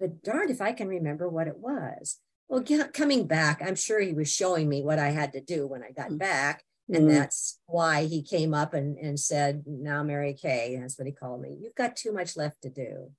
but 0.00 0.22
darned 0.22 0.50
if 0.50 0.60
I 0.60 0.72
can 0.72 0.88
remember 0.88 1.28
what 1.28 1.46
it 1.46 1.58
was. 1.58 2.18
Well, 2.48 2.60
get, 2.60 2.92
coming 2.92 3.26
back, 3.26 3.62
I'm 3.64 3.76
sure 3.76 4.00
he 4.00 4.12
was 4.12 4.32
showing 4.32 4.68
me 4.68 4.82
what 4.82 4.98
I 4.98 5.10
had 5.10 5.32
to 5.34 5.40
do 5.40 5.66
when 5.66 5.84
I 5.84 5.92
got 5.92 6.08
mm-hmm. 6.08 6.16
back. 6.16 6.64
And 6.88 7.04
mm-hmm. 7.04 7.14
that's 7.14 7.60
why 7.66 8.06
he 8.06 8.22
came 8.22 8.52
up 8.52 8.74
and, 8.74 8.98
and 8.98 9.20
said, 9.20 9.62
Now, 9.66 10.02
Mary 10.02 10.34
Kay, 10.34 10.76
that's 10.80 10.98
what 10.98 11.06
he 11.06 11.12
called 11.12 11.40
me, 11.40 11.56
you've 11.60 11.76
got 11.76 11.94
too 11.94 12.12
much 12.12 12.36
left 12.36 12.62
to 12.62 12.70
do. 12.70 13.12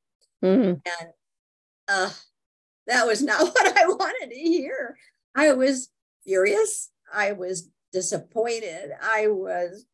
Mm-hmm. 0.44 0.74
And 0.74 1.12
uh, 1.88 2.10
that 2.88 3.08
was 3.08 3.22
not 3.24 3.42
what 3.42 3.78
I 3.78 3.86
wanted 3.86 4.32
to 4.32 4.40
hear. 4.40 4.98
I 5.36 5.54
was 5.54 5.90
furious. 6.26 6.90
I 7.14 7.32
was 7.32 7.70
disappointed. 7.94 8.92
I 9.02 9.28
was 9.28 9.86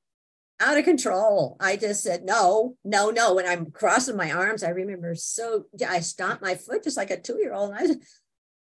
out 0.59 0.77
of 0.77 0.85
control. 0.85 1.57
I 1.59 1.75
just 1.75 2.03
said, 2.03 2.23
no, 2.23 2.75
no, 2.83 3.09
no. 3.09 3.37
And 3.37 3.47
I'm 3.47 3.71
crossing 3.71 4.17
my 4.17 4.31
arms. 4.31 4.63
I 4.63 4.69
remember 4.69 5.15
so 5.15 5.65
I 5.87 5.99
stomped 5.99 6.41
my 6.41 6.55
foot 6.55 6.83
just 6.83 6.97
like 6.97 7.11
a 7.11 7.19
two 7.19 7.37
year 7.39 7.53
old. 7.53 7.71
And 7.71 7.79
I 7.79 7.85
said, 7.85 8.01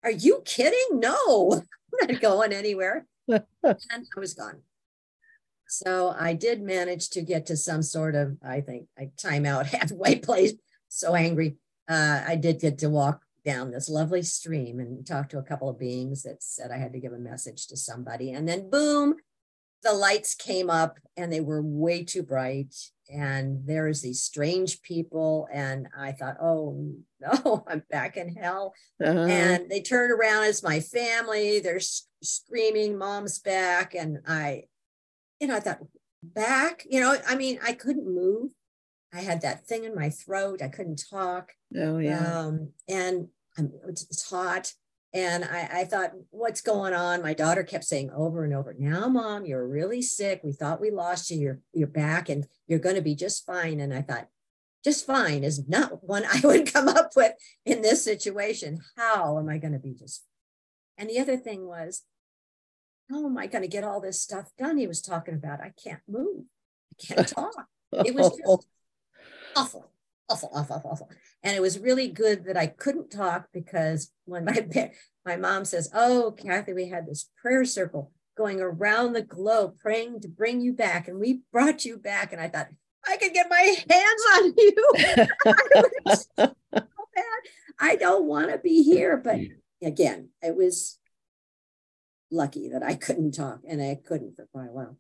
Are 0.04 0.12
you 0.12 0.42
kidding? 0.46 1.00
No, 1.00 1.64
I'm 2.02 2.12
not 2.12 2.22
going 2.22 2.54
anywhere. 2.54 3.06
and 3.28 3.46
I 3.64 4.20
was 4.20 4.34
gone. 4.34 4.62
So 5.68 6.16
I 6.18 6.34
did 6.34 6.62
manage 6.62 7.12
to 7.12 7.22
get 7.22 7.46
to 7.46 7.56
some 7.56 7.84
sort 7.84 8.16
of, 8.16 8.38
I 8.44 8.62
think, 8.62 8.88
a 8.98 9.06
timeout 9.06 9.66
halfway 9.74 10.16
place. 10.16 10.54
So 10.90 11.16
angry. 11.16 11.58
Uh, 11.88 12.24
I 12.28 12.36
did 12.36 12.60
get 12.60 12.80
to 12.80 12.90
walk 12.90 13.22
down 13.46 13.72
this 13.72 13.90
lovely 13.90 14.22
stream 14.22 14.80
and 14.80 15.06
talk 15.06 15.30
to 15.30 15.38
a 15.38 15.44
couple 15.44 15.70
of 15.70 15.80
beings 15.80 16.24
that 16.24 16.44
said 16.44 16.72
I 16.72 16.78
had 16.78 16.94
to 16.94 17.00
give 17.00 17.14
a 17.14 17.20
message 17.20 17.68
to 17.68 17.78
somebody. 17.78 18.32
And 18.32 18.48
then, 18.48 18.70
boom, 18.70 19.16
the 19.84 19.94
lights 19.94 20.36
came 20.36 20.70
up 20.70 20.98
and 21.18 21.32
they 21.32 21.42
were 21.42 21.62
way 21.62 22.04
too 22.04 22.24
bright 22.24 22.76
and 23.12 23.66
there's 23.66 24.02
these 24.02 24.22
strange 24.22 24.82
people 24.82 25.48
and 25.52 25.88
i 25.98 26.12
thought 26.12 26.38
oh 26.42 26.94
no 27.20 27.64
i'm 27.68 27.84
back 27.90 28.18
in 28.18 28.34
hell. 28.36 28.74
Uh-huh. 29.04 29.20
and 29.20 29.70
they 29.70 29.82
turned 29.82 30.12
around 30.12 30.44
as 30.44 30.64
my 30.64 30.80
family 30.80 31.60
they're 31.60 31.82
screaming 32.22 32.98
mom's 32.98 33.40
back. 33.40 33.96
And 33.96 34.20
i 34.28 34.64
you 35.40 35.48
know 35.48 35.56
i 35.56 35.60
thought 35.60 35.80
back? 36.22 36.86
You 36.90 37.00
know 37.02 37.16
i 37.28 37.36
mean 37.36 37.60
i 37.64 37.74
couldn't 37.74 38.06
move. 38.06 38.52
I 39.14 39.22
had 39.22 39.42
that 39.42 39.66
thing 39.66 39.86
in 39.86 39.96
my 39.96 40.10
throat 40.10 40.62
i 40.62 40.68
couldn't 40.68 41.04
talk. 41.10 41.52
Oh 41.76 41.98
yeah. 41.98 42.40
Um, 42.40 42.74
and 42.88 43.30
I'm, 43.58 43.72
it's 43.88 44.30
hot 44.30 44.74
and 45.14 45.44
I, 45.44 45.70
I, 45.72 45.84
thought, 45.86 46.12
what's 46.30 46.62
going 46.62 46.94
on? 46.94 47.24
My 47.24 47.34
daughter 47.34 47.64
kept 47.64 47.84
saying 47.84 48.12
over 48.12 48.44
and 48.44 48.54
over, 48.54 48.76
now, 48.78 49.08
mom, 49.08 49.46
you're 49.46 49.68
really 49.68 50.04
sick. 50.04 50.42
We 50.44 50.52
thought 50.52 50.82
we 50.82 50.92
lost 50.92 51.32
you. 51.32 51.40
You're, 51.40 51.60
you're 51.74 51.88
back 51.88 52.30
and 52.30 52.46
you're 52.68 52.80
going 52.80 52.96
to 52.96 53.02
be 53.02 53.16
just 53.16 53.46
fine. 53.46 53.80
And 53.80 53.92
I 53.92 54.04
thought, 54.04 54.28
just 54.84 55.08
fine 55.08 55.44
is 55.44 55.68
not 55.68 56.04
one 56.08 56.26
I 56.32 56.42
would 56.44 56.72
come 56.72 56.88
up 56.88 57.12
with 57.16 57.34
in 57.66 57.82
this 57.82 58.04
situation. 58.04 58.82
How 58.98 59.40
am 59.40 59.50
I 59.50 59.58
going 59.58 59.74
to 59.74 59.80
be 59.80 59.96
just? 59.96 60.26
And 60.98 61.10
the 61.10 61.20
other 61.20 61.38
thing 61.38 61.66
was, 61.66 62.04
how 63.10 63.26
am 63.26 63.38
I 63.38 63.48
going 63.48 63.64
to 63.64 63.68
get 63.68 63.84
all 63.84 64.00
this 64.00 64.22
stuff 64.22 64.52
done? 64.60 64.78
He 64.78 64.86
was 64.86 65.02
talking 65.02 65.34
about, 65.34 65.60
I 65.60 65.74
can't 65.84 66.02
move. 66.08 66.46
I 66.94 67.14
can't 67.16 67.28
talk. 67.36 67.68
It 68.06 68.14
was 68.14 68.30
just 68.30 68.68
awful 69.56 69.90
awful, 70.30 70.52
awful, 70.54 70.82
awful. 70.86 71.10
And 71.44 71.56
it 71.56 71.62
was 71.62 71.80
really 71.80 72.08
good 72.10 72.46
that 72.46 72.58
I 72.58 72.68
couldn't 72.68 73.12
talk 73.12 73.48
because 73.54 74.12
when 74.26 74.46
my 74.46 74.92
my 75.26 75.36
mom 75.36 75.66
says, 75.66 75.90
"Oh, 75.94 76.32
Kathy, 76.32 76.74
we 76.74 76.90
had 76.90 77.06
this 77.06 77.30
prayer 77.42 77.66
circle 77.66 78.12
going 78.38 78.62
around 78.62 79.14
the 79.14 79.22
globe 79.22 79.74
praying 79.80 80.22
to 80.22 80.28
bring 80.28 80.62
you 80.62 80.74
back, 80.74 81.08
and 81.08 81.20
we 81.20 81.42
brought 81.52 81.86
you 81.86 81.98
back," 81.98 82.32
and 82.32 82.42
I 82.42 82.48
thought 82.48 82.68
I 83.08 83.18
could 83.18 83.34
get 83.34 83.50
my 83.50 83.76
hands 83.90 84.22
on 84.36 84.54
you. 84.58 86.14
so 86.38 86.54
I 87.80 87.96
don't 87.96 88.26
want 88.26 88.52
to 88.52 88.58
be 88.58 88.84
here, 88.84 89.18
but 89.18 89.40
again, 89.82 90.30
it 90.42 90.56
was 90.56 91.00
lucky 92.32 92.70
that 92.70 92.84
I 92.84 92.96
couldn't 92.96 93.32
talk, 93.32 93.62
and 93.68 93.82
I 93.82 94.00
couldn't 94.06 94.36
for 94.36 94.48
quite 94.52 94.70
a 94.70 94.74
while. 94.74 94.98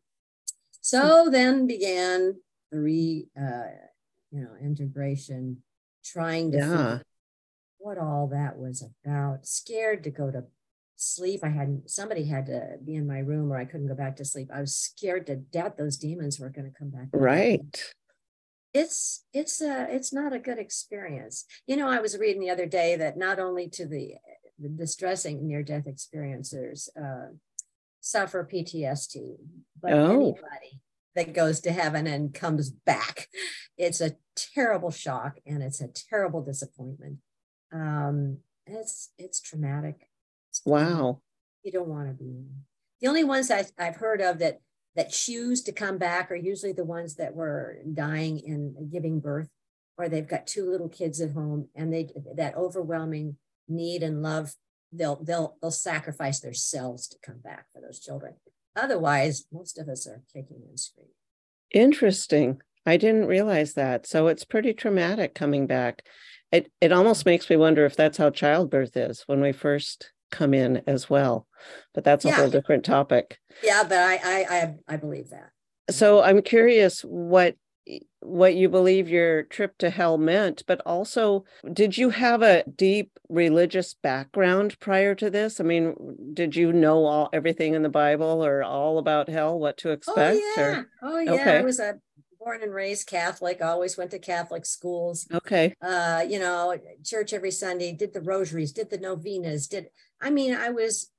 So 0.81 1.29
then 1.29 1.67
began 1.67 2.35
the 2.71 2.79
re. 2.79 3.27
Uh, 3.39 3.88
you 4.31 4.41
know, 4.41 4.51
integration, 4.61 5.57
trying 6.03 6.51
to 6.51 6.57
yeah. 6.57 6.99
what 7.77 7.97
all 7.97 8.27
that 8.31 8.57
was 8.57 8.83
about, 9.05 9.45
scared 9.45 10.03
to 10.03 10.11
go 10.11 10.31
to 10.31 10.43
sleep. 10.95 11.41
I 11.43 11.49
had 11.49 11.81
somebody 11.87 12.25
had 12.25 12.45
to 12.47 12.77
be 12.83 12.95
in 12.95 13.07
my 13.07 13.19
room 13.19 13.51
or 13.51 13.57
I 13.57 13.65
couldn't 13.65 13.87
go 13.87 13.95
back 13.95 14.17
to 14.17 14.25
sleep. 14.25 14.49
I 14.53 14.61
was 14.61 14.75
scared 14.75 15.27
to 15.27 15.37
death 15.37 15.73
those 15.77 15.97
demons 15.97 16.39
were 16.39 16.49
going 16.49 16.71
to 16.71 16.77
come 16.77 16.89
back. 16.89 17.07
Right. 17.13 17.83
It's 18.73 19.25
it's 19.33 19.61
a 19.61 19.87
it's 19.89 20.13
not 20.13 20.33
a 20.33 20.39
good 20.39 20.59
experience. 20.59 21.45
You 21.65 21.77
know, 21.77 21.89
I 21.89 22.01
was 22.01 22.17
reading 22.17 22.41
the 22.41 22.51
other 22.51 22.67
day 22.67 22.95
that 22.97 23.17
not 23.17 23.39
only 23.39 23.67
to 23.69 23.87
the, 23.87 24.13
the 24.59 24.69
distressing 24.69 25.47
near 25.47 25.63
death 25.63 25.85
experiencers 25.85 26.87
uh, 26.95 27.33
suffer 27.99 28.47
PTSD, 28.51 29.37
but 29.81 29.93
oh. 29.93 30.11
anybody 30.11 30.81
that 31.15 31.33
goes 31.33 31.59
to 31.61 31.71
heaven 31.71 32.07
and 32.07 32.33
comes 32.33 32.69
back. 32.69 33.27
It's 33.77 34.01
a 34.01 34.15
terrible 34.35 34.91
shock 34.91 35.37
and 35.45 35.63
it's 35.63 35.81
a 35.81 35.87
terrible 35.87 36.41
disappointment. 36.41 37.17
Um, 37.73 38.39
it's 38.65 39.11
it's 39.17 39.41
traumatic. 39.41 40.07
Wow. 40.65 41.21
You 41.63 41.71
don't 41.71 41.87
want 41.87 42.07
to 42.07 42.13
be. 42.13 42.45
The 43.01 43.07
only 43.07 43.23
ones 43.23 43.51
I, 43.51 43.65
I've 43.77 43.97
heard 43.97 44.21
of 44.21 44.39
that 44.39 44.59
that 44.95 45.11
choose 45.11 45.61
to 45.63 45.71
come 45.71 45.97
back 45.97 46.31
are 46.31 46.35
usually 46.35 46.73
the 46.73 46.83
ones 46.83 47.15
that 47.15 47.35
were 47.35 47.77
dying 47.93 48.41
and 48.45 48.91
giving 48.91 49.19
birth, 49.19 49.49
or 49.97 50.09
they've 50.09 50.27
got 50.27 50.47
two 50.47 50.69
little 50.69 50.89
kids 50.89 51.21
at 51.21 51.31
home, 51.31 51.69
and 51.75 51.93
they 51.93 52.09
that 52.35 52.55
overwhelming 52.55 53.37
need 53.67 54.03
and 54.03 54.21
love. 54.21 54.53
They'll 54.91 55.23
they'll 55.23 55.57
they'll 55.61 55.71
sacrifice 55.71 56.39
themselves 56.39 57.07
to 57.09 57.17
come 57.23 57.39
back 57.39 57.65
for 57.71 57.81
those 57.81 57.99
children. 57.99 58.33
Otherwise, 58.81 59.45
most 59.51 59.77
of 59.77 59.89
us 59.89 60.07
are 60.07 60.21
kicking 60.33 60.61
and 60.67 60.79
screaming. 60.79 61.11
Interesting. 61.71 62.61
I 62.85 62.97
didn't 62.97 63.27
realize 63.27 63.73
that. 63.73 64.07
So 64.07 64.27
it's 64.27 64.45
pretty 64.45 64.73
traumatic 64.73 65.35
coming 65.35 65.67
back. 65.67 66.03
It 66.51 66.71
it 66.81 66.91
almost 66.91 67.25
makes 67.25 67.49
me 67.49 67.55
wonder 67.57 67.85
if 67.85 67.95
that's 67.95 68.17
how 68.17 68.29
childbirth 68.29 68.97
is 68.97 69.23
when 69.27 69.41
we 69.41 69.51
first 69.51 70.11
come 70.31 70.53
in 70.53 70.81
as 70.87 71.09
well. 71.09 71.47
But 71.93 72.03
that's 72.03 72.25
a 72.25 72.29
yeah. 72.29 72.35
whole 72.35 72.49
different 72.49 72.85
topic. 72.85 73.37
Yeah, 73.63 73.83
but 73.83 73.97
I 73.97 74.15
I 74.15 74.45
I, 74.49 74.75
I 74.87 74.97
believe 74.97 75.29
that. 75.29 75.51
So 75.91 76.21
I'm 76.21 76.41
curious 76.41 77.01
what 77.01 77.55
what 78.21 78.55
you 78.55 78.69
believe 78.69 79.09
your 79.09 79.43
trip 79.43 79.77
to 79.79 79.89
hell 79.89 80.17
meant, 80.17 80.63
but 80.67 80.81
also 80.85 81.45
did 81.71 81.97
you 81.97 82.09
have 82.09 82.41
a 82.41 82.63
deep 82.63 83.17
religious 83.29 83.93
background 83.93 84.79
prior 84.79 85.15
to 85.15 85.29
this? 85.29 85.59
I 85.59 85.63
mean, 85.63 85.95
did 86.33 86.55
you 86.55 86.73
know 86.73 87.05
all 87.05 87.29
everything 87.33 87.73
in 87.73 87.83
the 87.83 87.89
Bible 87.89 88.43
or 88.43 88.63
all 88.63 88.97
about 88.97 89.29
hell, 89.29 89.57
what 89.57 89.77
to 89.77 89.89
oh, 89.89 89.93
expect? 89.93 90.39
Oh 90.41 90.53
yeah, 90.57 90.63
or? 90.63 90.89
oh 91.01 91.19
yeah. 91.19 91.33
Okay. 91.33 91.57
I 91.57 91.61
was 91.61 91.79
a 91.79 91.99
born 92.39 92.63
and 92.63 92.73
raised 92.73 93.07
Catholic. 93.07 93.61
Always 93.61 93.97
went 93.97 94.11
to 94.11 94.19
Catholic 94.19 94.65
schools. 94.65 95.27
Okay. 95.33 95.73
Uh, 95.81 96.23
you 96.27 96.39
know, 96.39 96.77
church 97.03 97.33
every 97.33 97.51
Sunday. 97.51 97.93
Did 97.93 98.13
the 98.13 98.21
rosaries. 98.21 98.71
Did 98.71 98.89
the 98.89 98.97
novenas. 98.97 99.67
Did 99.67 99.87
I 100.21 100.29
mean 100.29 100.53
I 100.53 100.69
was 100.69 101.11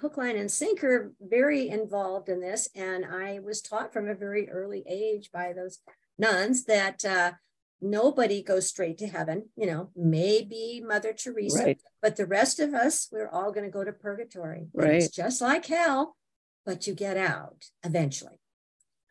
hook, 0.00 0.16
line, 0.16 0.36
and 0.36 0.50
sinker 0.50 1.12
very 1.20 1.68
involved 1.68 2.28
in 2.28 2.40
this, 2.40 2.68
and 2.74 3.04
I 3.04 3.40
was 3.40 3.60
taught 3.60 3.92
from 3.92 4.08
a 4.08 4.14
very 4.14 4.48
early 4.48 4.84
age 4.88 5.30
by 5.32 5.52
those 5.52 5.80
nuns 6.18 6.64
that 6.64 7.04
uh, 7.04 7.32
nobody 7.80 8.42
goes 8.42 8.68
straight 8.68 8.98
to 8.98 9.06
heaven. 9.06 9.48
You 9.56 9.66
know, 9.66 9.90
maybe 9.96 10.82
Mother 10.86 11.12
Teresa, 11.12 11.64
right. 11.64 11.82
but 12.00 12.16
the 12.16 12.26
rest 12.26 12.60
of 12.60 12.74
us, 12.74 13.08
we're 13.10 13.28
all 13.28 13.52
going 13.52 13.66
to 13.66 13.72
go 13.72 13.84
to 13.84 13.92
purgatory. 13.92 14.68
Right. 14.72 14.94
It's 14.94 15.08
just 15.08 15.40
like 15.40 15.66
hell, 15.66 16.16
but 16.64 16.86
you 16.86 16.94
get 16.94 17.16
out 17.16 17.66
eventually. 17.84 18.40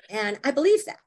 And 0.10 0.40
I 0.44 0.52
believe 0.52 0.86
that. 0.86 1.00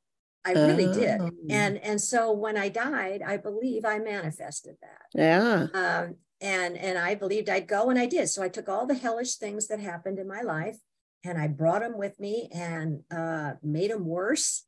I 0.47 0.53
really 0.53 0.93
did. 0.93 1.21
Oh. 1.23 1.31
And 1.49 1.79
and 1.79 2.01
so 2.01 2.31
when 2.33 2.59
I 2.59 2.69
died, 2.69 3.23
I 3.27 3.39
believe 3.39 3.85
I 3.87 3.99
manifested 3.99 4.77
that. 4.83 5.07
Yeah. 5.15 5.67
Um, 5.73 6.17
and 6.41 6.77
and 6.77 6.99
I 6.99 7.15
believed 7.15 7.49
I'd 7.49 7.67
go, 7.67 7.89
and 7.89 7.99
I 7.99 8.05
did. 8.05 8.29
So 8.29 8.43
I 8.43 8.49
took 8.51 8.69
all 8.69 8.87
the 8.87 8.95
hellish 8.95 9.37
things 9.37 9.69
that 9.69 9.81
happened 9.81 10.19
in 10.19 10.29
my 10.29 10.43
life, 10.43 10.77
and 11.25 11.39
I 11.39 11.49
brought 11.49 11.81
them 11.81 11.97
with 11.97 12.21
me 12.21 12.51
and 12.53 13.01
uh, 13.11 13.53
made 13.63 13.91
them 13.91 14.05
worse 14.05 14.67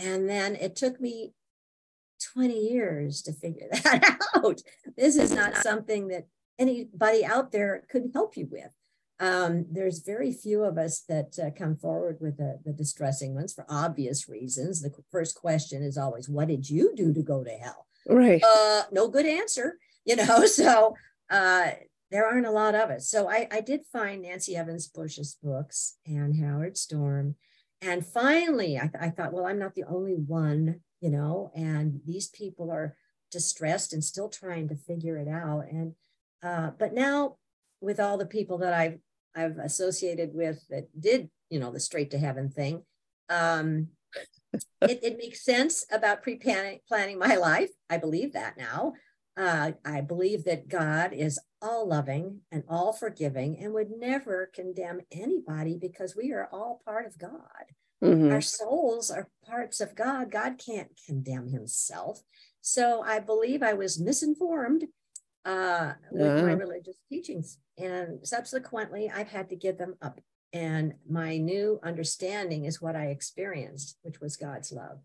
and 0.00 0.28
then 0.28 0.56
it 0.56 0.76
took 0.76 1.00
me 1.00 1.32
20 2.32 2.54
years 2.54 3.22
to 3.22 3.32
figure 3.32 3.68
that 3.84 4.18
out. 4.34 4.62
This 4.96 5.16
is 5.16 5.32
not 5.32 5.56
something 5.56 6.08
that 6.08 6.26
anybody 6.58 7.24
out 7.24 7.52
there 7.52 7.84
could 7.90 8.10
help 8.12 8.36
you 8.36 8.48
with. 8.50 8.74
Um, 9.18 9.66
there's 9.70 10.00
very 10.00 10.32
few 10.32 10.64
of 10.64 10.78
us 10.78 11.02
that 11.08 11.38
uh, 11.38 11.50
come 11.56 11.76
forward 11.76 12.18
with 12.20 12.38
the, 12.38 12.58
the 12.64 12.72
distressing 12.72 13.34
ones 13.34 13.52
for 13.52 13.66
obvious 13.68 14.28
reasons. 14.28 14.80
The 14.80 14.92
first 15.10 15.36
question 15.36 15.82
is 15.82 15.98
always, 15.98 16.28
What 16.28 16.48
did 16.48 16.68
you 16.70 16.94
do 16.96 17.12
to 17.12 17.22
go 17.22 17.44
to 17.44 17.50
hell? 17.50 17.86
Right. 18.08 18.42
Uh, 18.42 18.84
no 18.90 19.08
good 19.08 19.26
answer, 19.26 19.76
you 20.06 20.16
know. 20.16 20.46
So 20.46 20.96
uh, 21.30 21.72
there 22.10 22.26
aren't 22.26 22.46
a 22.46 22.50
lot 22.50 22.74
of 22.74 22.88
us. 22.88 23.10
So 23.10 23.28
I, 23.28 23.46
I 23.50 23.60
did 23.60 23.82
find 23.92 24.22
Nancy 24.22 24.56
Evans 24.56 24.88
Bush's 24.88 25.36
books 25.42 25.98
and 26.06 26.42
Howard 26.42 26.78
Storm 26.78 27.34
and 27.82 28.04
finally, 28.04 28.76
I, 28.76 28.82
th- 28.82 29.00
I 29.00 29.10
thought, 29.10 29.32
well, 29.32 29.46
I'm 29.46 29.58
not 29.58 29.74
the 29.74 29.84
only 29.84 30.14
one, 30.14 30.80
you 31.00 31.10
know, 31.10 31.50
and 31.54 32.00
these 32.06 32.28
people 32.28 32.70
are 32.70 32.96
distressed 33.30 33.92
and 33.92 34.04
still 34.04 34.28
trying 34.28 34.68
to 34.68 34.76
figure 34.76 35.16
it 35.16 35.28
out. 35.28 35.64
And 35.70 35.94
uh, 36.42 36.70
but 36.78 36.92
now, 36.94 37.36
with 37.80 38.00
all 38.00 38.18
the 38.18 38.26
people 38.26 38.58
that 38.58 38.74
I've 38.74 38.98
I've 39.34 39.58
associated 39.58 40.34
with 40.34 40.62
that 40.68 40.88
did, 40.98 41.30
you 41.48 41.60
know, 41.60 41.72
the 41.72 41.80
straight 41.80 42.10
to 42.10 42.18
heaven 42.18 42.50
thing, 42.50 42.82
um, 43.28 43.88
it, 44.54 45.00
it 45.02 45.18
makes 45.18 45.44
sense 45.44 45.86
about 45.90 46.22
pre-planning 46.22 46.80
planning 46.86 47.18
my 47.18 47.36
life. 47.36 47.70
I 47.88 47.96
believe 47.96 48.34
that 48.34 48.58
now. 48.58 48.92
Uh, 49.36 49.72
I 49.84 50.00
believe 50.00 50.44
that 50.44 50.68
God 50.68 51.12
is 51.12 51.38
all 51.62 51.88
loving 51.88 52.40
and 52.50 52.64
all 52.68 52.92
forgiving 52.92 53.58
and 53.58 53.72
would 53.72 53.90
never 53.90 54.50
condemn 54.54 55.00
anybody 55.12 55.78
because 55.80 56.16
we 56.16 56.32
are 56.32 56.48
all 56.52 56.82
part 56.84 57.06
of 57.06 57.18
God. 57.18 57.40
Mm-hmm. 58.02 58.32
Our 58.32 58.40
souls 58.40 59.10
are 59.10 59.28
parts 59.46 59.80
of 59.80 59.94
God. 59.94 60.30
God 60.30 60.58
can't 60.58 60.90
condemn 61.06 61.48
himself. 61.48 62.22
So 62.60 63.02
I 63.02 63.20
believe 63.20 63.62
I 63.62 63.74
was 63.74 64.00
misinformed 64.00 64.84
uh, 65.44 65.92
with 66.10 66.26
uh-huh. 66.26 66.46
my 66.46 66.52
religious 66.52 66.96
teachings. 67.08 67.58
And 67.78 68.26
subsequently, 68.26 69.10
I've 69.14 69.28
had 69.28 69.48
to 69.50 69.56
give 69.56 69.78
them 69.78 69.96
up. 70.02 70.20
And 70.52 70.94
my 71.08 71.36
new 71.36 71.78
understanding 71.82 72.64
is 72.64 72.82
what 72.82 72.96
I 72.96 73.06
experienced, 73.06 73.96
which 74.02 74.20
was 74.20 74.36
God's 74.36 74.72
love 74.72 74.98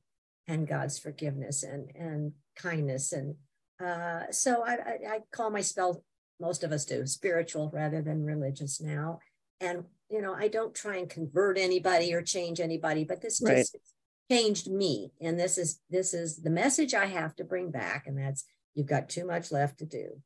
and 0.47 0.67
God's 0.67 0.97
forgiveness 0.97 1.63
and, 1.63 1.91
and 1.95 2.33
kindness. 2.55 3.11
And 3.11 3.35
uh, 3.83 4.31
so 4.31 4.63
I, 4.63 4.73
I, 4.73 5.15
I 5.15 5.19
call 5.31 5.49
myself, 5.49 5.97
most 6.39 6.63
of 6.63 6.71
us 6.71 6.85
do, 6.85 7.05
spiritual 7.05 7.69
rather 7.73 8.01
than 8.01 8.23
religious 8.23 8.81
now. 8.81 9.19
And, 9.59 9.85
you 10.09 10.21
know, 10.21 10.33
I 10.33 10.47
don't 10.47 10.75
try 10.75 10.97
and 10.97 11.09
convert 11.09 11.57
anybody 11.57 12.13
or 12.13 12.21
change 12.21 12.59
anybody, 12.59 13.03
but 13.03 13.21
this 13.21 13.41
right. 13.43 13.57
just 13.57 13.77
changed 14.29 14.69
me. 14.69 15.11
And 15.21 15.39
this 15.39 15.57
is, 15.57 15.79
this 15.89 16.13
is 16.13 16.37
the 16.37 16.49
message 16.49 16.93
I 16.93 17.05
have 17.05 17.35
to 17.37 17.43
bring 17.43 17.71
back. 17.71 18.05
And 18.07 18.17
that's, 18.17 18.45
you've 18.73 18.87
got 18.87 19.09
too 19.09 19.25
much 19.25 19.51
left 19.51 19.79
to 19.79 19.85
do 19.85 20.21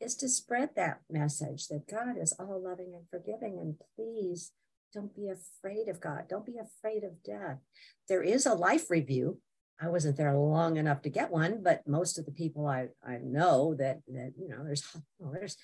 is 0.00 0.14
to 0.16 0.28
spread 0.28 0.70
that 0.76 1.00
message 1.10 1.68
that 1.68 1.88
God 1.90 2.16
is 2.20 2.32
all 2.38 2.62
loving 2.62 2.94
and 2.94 3.04
forgiving. 3.10 3.58
And 3.60 3.74
please 3.96 4.52
don't 4.94 5.14
be 5.14 5.28
afraid 5.28 5.88
of 5.88 6.00
God. 6.00 6.24
Don't 6.28 6.46
be 6.46 6.58
afraid 6.58 7.04
of 7.04 7.22
death. 7.22 7.58
There 8.08 8.22
is 8.22 8.46
a 8.46 8.54
life 8.54 8.90
review. 8.90 9.40
I 9.82 9.88
wasn't 9.88 10.16
there 10.16 10.34
long 10.36 10.76
enough 10.76 11.02
to 11.02 11.10
get 11.10 11.30
one, 11.30 11.62
but 11.62 11.86
most 11.86 12.18
of 12.18 12.26
the 12.26 12.32
people 12.32 12.66
I, 12.66 12.88
I 13.06 13.18
know 13.22 13.74
that, 13.76 14.00
that, 14.08 14.32
you 14.38 14.48
know, 14.48 14.62
there's, 14.62 14.84
well, 15.18 15.32
there's 15.32 15.56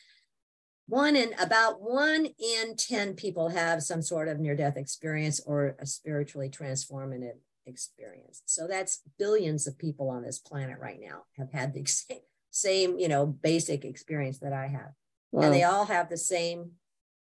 one 0.87 1.17
in 1.17 1.35
about 1.39 1.83
one 1.83 2.27
in 2.39 2.77
10 2.77 3.15
people 3.15 3.51
have 3.51 3.83
some 3.83 4.01
sort 4.01 4.29
of 4.29 4.39
near 4.39 4.55
death 4.55 4.77
experience 4.77 5.41
or 5.45 5.77
a 5.81 5.87
spiritually 5.87 6.49
transformative 6.49 7.39
experience. 7.67 8.43
So 8.47 8.67
that's 8.67 9.03
billions 9.19 9.67
of 9.67 9.79
people 9.79 10.09
on 10.09 10.23
this 10.23 10.39
planet 10.39 10.79
right 10.81 11.01
now 11.01 11.25
have 11.37 11.53
had 11.53 11.75
the 11.75 11.87
same, 12.51 12.99
you 12.99 13.09
know, 13.09 13.27
basic 13.27 13.85
experience 13.85 14.39
that 14.39 14.53
I 14.53 14.69
have. 14.69 14.93
Wow. 15.33 15.43
And 15.43 15.55
they 15.55 15.65
all 15.65 15.87
have 15.87 16.09
the 16.09 16.17
same 16.17 16.73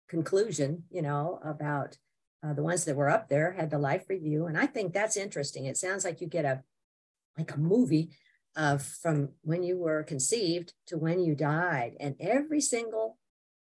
conclusion, 0.09 0.83
you 0.89 1.01
know, 1.01 1.39
about 1.45 1.97
uh, 2.45 2.53
the 2.53 2.63
ones 2.63 2.83
that 2.85 2.95
were 2.95 3.09
up 3.09 3.29
there 3.29 3.53
had 3.53 3.69
the 3.69 3.79
life 3.79 4.03
review. 4.09 4.47
And 4.47 4.57
I 4.57 4.65
think 4.65 4.93
that's 4.93 5.15
interesting. 5.15 5.65
It 5.65 5.77
sounds 5.77 6.03
like 6.03 6.19
you 6.19 6.27
get 6.27 6.43
a, 6.43 6.63
like 7.37 7.53
a 7.53 7.59
movie 7.59 8.11
uh, 8.55 8.77
from 8.77 9.29
when 9.41 9.63
you 9.63 9.77
were 9.77 10.03
conceived 10.03 10.73
to 10.87 10.97
when 10.97 11.19
you 11.19 11.35
died. 11.35 11.93
And 11.99 12.15
every 12.19 12.61
single 12.61 13.17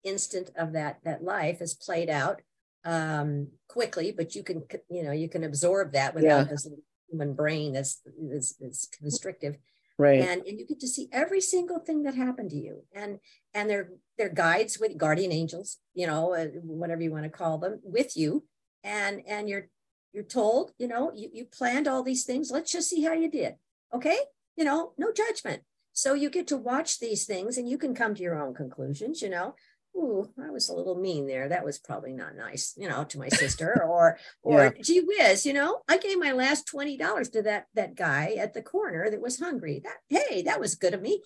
instant 0.03 0.51
of 0.55 0.73
that, 0.73 0.99
that 1.03 1.23
life 1.23 1.61
is 1.61 1.73
played 1.73 2.09
out 2.09 2.41
um, 2.85 3.49
quickly, 3.67 4.11
but 4.11 4.35
you 4.35 4.43
can, 4.43 4.63
you 4.89 5.03
know, 5.03 5.11
you 5.11 5.29
can 5.29 5.43
absorb 5.43 5.93
that 5.93 6.15
without 6.15 6.27
yeah. 6.27 6.43
this 6.45 6.67
human 7.09 7.33
brain 7.33 7.73
that's, 7.73 8.01
that's, 8.31 8.55
that's 8.55 8.87
constrictive 8.87 9.57
right 9.99 10.21
and, 10.21 10.41
and 10.47 10.59
you 10.59 10.65
get 10.65 10.79
to 10.79 10.87
see 10.87 11.07
every 11.11 11.41
single 11.41 11.79
thing 11.79 12.03
that 12.03 12.15
happened 12.15 12.49
to 12.49 12.55
you 12.55 12.83
and 12.95 13.19
and 13.53 13.69
they're 13.69 13.89
they're 14.17 14.29
guides 14.29 14.79
with 14.79 14.97
guardian 14.97 15.31
angels 15.31 15.77
you 15.93 16.07
know 16.07 16.33
uh, 16.33 16.45
whatever 16.63 17.01
you 17.01 17.11
want 17.11 17.25
to 17.25 17.29
call 17.29 17.59
them 17.59 17.79
with 17.83 18.17
you 18.17 18.43
and 18.83 19.21
and 19.27 19.47
you're 19.47 19.67
you're 20.13 20.23
told 20.23 20.71
you 20.77 20.87
know 20.87 21.11
you, 21.15 21.29
you 21.33 21.45
planned 21.45 21.87
all 21.87 22.03
these 22.03 22.25
things 22.25 22.51
let's 22.51 22.71
just 22.71 22.89
see 22.89 23.03
how 23.03 23.13
you 23.13 23.29
did 23.29 23.55
okay 23.93 24.17
you 24.55 24.63
know 24.63 24.93
no 24.97 25.11
judgment 25.11 25.61
so 25.93 26.13
you 26.13 26.29
get 26.29 26.47
to 26.47 26.57
watch 26.57 26.99
these 26.99 27.25
things 27.25 27.57
and 27.57 27.69
you 27.69 27.77
can 27.77 27.93
come 27.93 28.15
to 28.15 28.23
your 28.23 28.41
own 28.41 28.53
conclusions 28.53 29.21
you 29.21 29.29
know 29.29 29.53
ooh, 29.95 30.29
I 30.41 30.49
was 30.49 30.69
a 30.69 30.73
little 30.73 30.95
mean 30.95 31.27
there. 31.27 31.49
That 31.49 31.65
was 31.65 31.77
probably 31.77 32.13
not 32.13 32.35
nice, 32.35 32.73
you 32.77 32.87
know, 32.87 33.03
to 33.05 33.19
my 33.19 33.29
sister 33.29 33.83
or, 33.83 34.17
or 34.43 34.73
yeah. 34.75 34.81
gee 34.81 35.01
whiz, 35.01 35.45
you 35.45 35.53
know, 35.53 35.81
I 35.87 35.97
gave 35.97 36.19
my 36.19 36.31
last 36.31 36.69
$20 36.73 37.31
to 37.31 37.41
that, 37.43 37.67
that 37.75 37.95
guy 37.95 38.35
at 38.39 38.53
the 38.53 38.61
corner 38.61 39.09
that 39.09 39.21
was 39.21 39.39
hungry. 39.39 39.81
That, 39.83 39.97
hey, 40.09 40.43
that 40.43 40.59
was 40.59 40.75
good 40.75 40.93
of 40.93 41.01
me. 41.01 41.21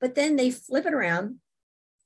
But 0.00 0.14
then 0.14 0.36
they 0.36 0.50
flip 0.50 0.86
it 0.86 0.94
around. 0.94 1.36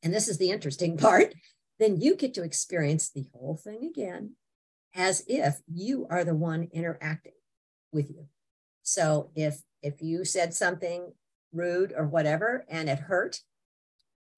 And 0.02 0.12
this 0.12 0.28
is 0.28 0.38
the 0.38 0.50
interesting 0.50 0.96
part. 0.98 1.34
Then 1.78 2.00
you 2.00 2.16
get 2.16 2.34
to 2.34 2.42
experience 2.42 3.10
the 3.10 3.26
whole 3.32 3.56
thing 3.56 3.84
again 3.84 4.32
as 4.94 5.24
if 5.26 5.60
you 5.72 6.06
are 6.10 6.24
the 6.24 6.34
one 6.34 6.68
interacting 6.72 7.32
with 7.92 8.10
you. 8.10 8.26
So 8.82 9.30
if, 9.34 9.60
if 9.82 10.02
you 10.02 10.24
said 10.24 10.54
something 10.54 11.12
rude 11.52 11.92
or 11.96 12.06
whatever, 12.06 12.64
and 12.68 12.88
it 12.88 12.98
hurt, 12.98 13.40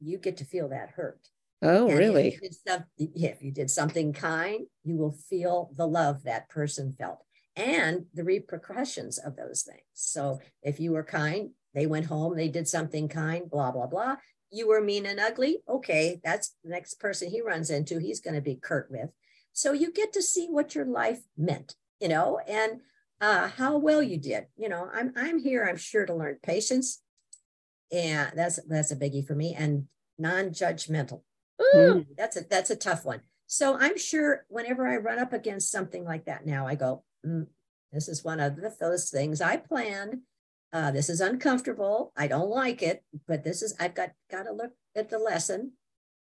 you 0.01 0.19
get 0.19 0.37
to 0.39 0.45
feel 0.45 0.69
that 0.69 0.91
hurt 0.91 1.21
Oh, 1.65 1.89
and 1.89 1.99
really? 1.99 2.39
If 2.43 2.59
you, 2.99 3.09
if 3.15 3.43
you 3.43 3.51
did 3.51 3.71
something 3.71 4.13
kind, 4.13 4.67
you 4.85 4.97
will 4.97 5.17
feel 5.31 5.71
the 5.75 5.87
love 5.87 6.25
that 6.25 6.51
person 6.51 6.93
felt 6.93 7.25
and 7.57 8.05
the 8.13 8.23
repercussions 8.23 9.17
of 9.17 9.35
those 9.37 9.63
things. 9.63 9.81
So 9.95 10.41
if 10.63 10.79
you 10.79 10.93
were 10.93 11.05
kind, 11.05 11.51
they 11.73 11.87
went 11.87 12.07
home, 12.07 12.37
they 12.37 12.49
did 12.49 12.69
something 12.69 13.09
kind, 13.09 13.51
blah, 13.51 13.71
blah, 13.71 13.87
blah. 13.87 14.17
You 14.51 14.69
were 14.69 14.83
mean 14.83 15.07
and 15.07 15.19
ugly. 15.19 15.63
Okay, 15.67 16.21
that's 16.23 16.55
the 16.63 16.71
next 16.71 17.01
person 17.01 17.31
he 17.31 17.41
runs 17.41 17.71
into, 17.71 17.99
he's 17.99 18.21
going 18.21 18.35
to 18.35 18.43
be 18.43 18.57
curt 18.57 18.91
with. 18.91 19.09
So 19.55 19.73
you 19.73 19.91
get 19.91 20.13
to 20.13 20.23
see 20.23 20.49
what 20.51 20.75
your 20.75 20.85
life 20.85 21.23
meant, 21.37 21.77
you 22.01 22.09
know, 22.09 22.41
and 22.47 22.81
uh, 23.21 23.49
how 23.49 23.79
well 23.79 24.03
you 24.03 24.19
did. 24.19 24.49
You 24.57 24.69
know, 24.69 24.91
I'm 24.93 25.15
I'm 25.17 25.39
here, 25.39 25.65
I'm 25.65 25.79
sure 25.79 26.05
to 26.05 26.15
learn 26.15 26.39
patience. 26.43 27.01
And 27.91 28.33
that's 28.37 28.61
that's 28.69 28.91
a 28.91 28.97
biggie 28.97 29.27
for 29.27 29.35
me 29.35 29.55
and 29.57 29.87
non-judgmental 30.19 31.23
Ooh, 31.61 31.77
mm. 31.77 32.07
that's 32.17 32.37
a 32.37 32.45
that's 32.49 32.71
a 32.71 32.77
tough 32.77 33.05
one. 33.05 33.21
So 33.47 33.77
I'm 33.79 33.99
sure 33.99 34.45
whenever 34.49 34.87
I 34.87 34.97
run 34.97 35.19
up 35.19 35.33
against 35.33 35.71
something 35.71 36.05
like 36.05 36.25
that 36.25 36.47
now, 36.47 36.67
I 36.67 36.75
go, 36.75 37.05
mm, 37.25 37.47
this 37.93 38.09
is 38.09 38.25
one 38.25 38.41
of 38.41 38.57
the, 38.57 38.75
those 38.81 39.11
things 39.11 39.41
I 39.41 39.57
planned. 39.57 40.21
Uh, 40.73 40.91
this 40.91 41.09
is 41.09 41.21
uncomfortable. 41.21 42.13
I 42.17 42.27
don't 42.27 42.51
like 42.51 42.83
it, 42.83 43.05
but 43.29 43.45
this 43.45 43.63
is 43.63 43.75
I've 43.79 43.95
got 43.95 44.11
got 44.31 44.45
to 44.45 44.53
look 44.53 44.73
at 44.97 45.11
the 45.11 45.19
lesson, 45.19 45.73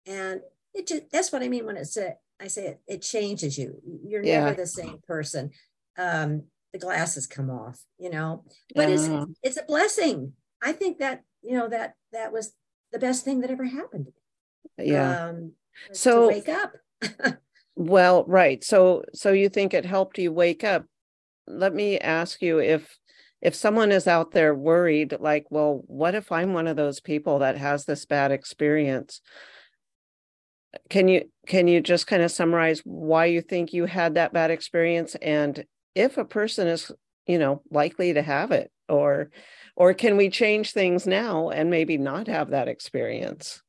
and 0.06 0.42
it 0.74 0.88
just 0.88 1.10
that's 1.12 1.32
what 1.32 1.42
I 1.42 1.48
mean 1.48 1.66
when 1.66 1.78
it's 1.78 1.98
a, 1.98 2.16
I 2.40 2.48
say 2.48 2.68
it, 2.68 2.82
it 2.88 3.02
changes 3.02 3.58
you. 3.58 3.82
You're 4.06 4.24
yeah. 4.24 4.46
never 4.46 4.56
the 4.56 4.68
same 4.68 5.00
person. 5.08 5.52
Um, 5.98 6.44
the 6.72 6.80
glasses 6.80 7.28
come 7.28 7.50
off, 7.50 7.80
you 8.00 8.10
know. 8.10 8.44
But 8.76 8.90
uh-huh. 8.90 9.28
it's 9.44 9.58
it's 9.58 9.58
a 9.58 9.66
blessing. 9.66 10.34
I 10.62 10.72
think 10.72 11.00
that 11.00 11.24
you 11.44 11.58
know 11.58 11.68
that 11.68 11.96
that 12.12 12.32
was 12.34 12.54
the 12.92 13.00
best 13.00 13.26
thing 13.26 13.42
that 13.42 13.52
ever 13.52 13.66
happened 13.66 14.12
yeah 14.78 15.28
um, 15.28 15.52
so 15.92 16.28
wake 16.28 16.50
up 16.50 16.74
well 17.76 18.24
right 18.26 18.64
so 18.64 19.04
so 19.14 19.32
you 19.32 19.50
think 19.50 19.74
it 19.74 19.86
helped 19.86 20.18
you 20.18 20.32
wake 20.32 20.64
up 20.64 20.86
let 21.48 21.74
me 21.74 22.00
ask 22.00 22.42
you 22.42 22.60
if 22.60 22.98
if 23.42 23.54
someone 23.54 23.92
is 23.92 24.08
out 24.08 24.32
there 24.32 24.56
worried 24.56 25.16
like 25.20 25.46
well 25.50 25.84
what 25.88 26.16
if 26.16 26.32
i'm 26.32 26.54
one 26.54 26.68
of 26.68 26.78
those 26.78 27.00
people 27.00 27.40
that 27.40 27.58
has 27.58 27.86
this 27.86 28.06
bad 28.06 28.32
experience 28.32 29.22
can 30.90 31.08
you 31.08 31.30
can 31.48 31.68
you 31.68 31.82
just 31.82 32.08
kind 32.08 32.24
of 32.24 32.32
summarize 32.32 32.82
why 32.84 33.26
you 33.26 33.42
think 33.42 33.74
you 33.74 33.86
had 33.86 34.16
that 34.16 34.34
bad 34.34 34.52
experience 34.52 35.16
and 35.22 35.66
if 35.96 36.18
a 36.18 36.26
person 36.26 36.68
is 36.68 36.92
you 37.28 37.38
know 37.38 37.62
likely 37.70 38.14
to 38.14 38.22
have 38.22 38.52
it 38.52 38.72
or 38.90 39.30
or 39.76 39.94
can 39.94 40.18
we 40.18 40.30
change 40.30 40.72
things 40.72 41.06
now 41.06 41.50
and 41.50 41.70
maybe 41.70 41.98
not 41.98 42.28
have 42.28 42.50
that 42.50 42.68
experience 42.68 43.62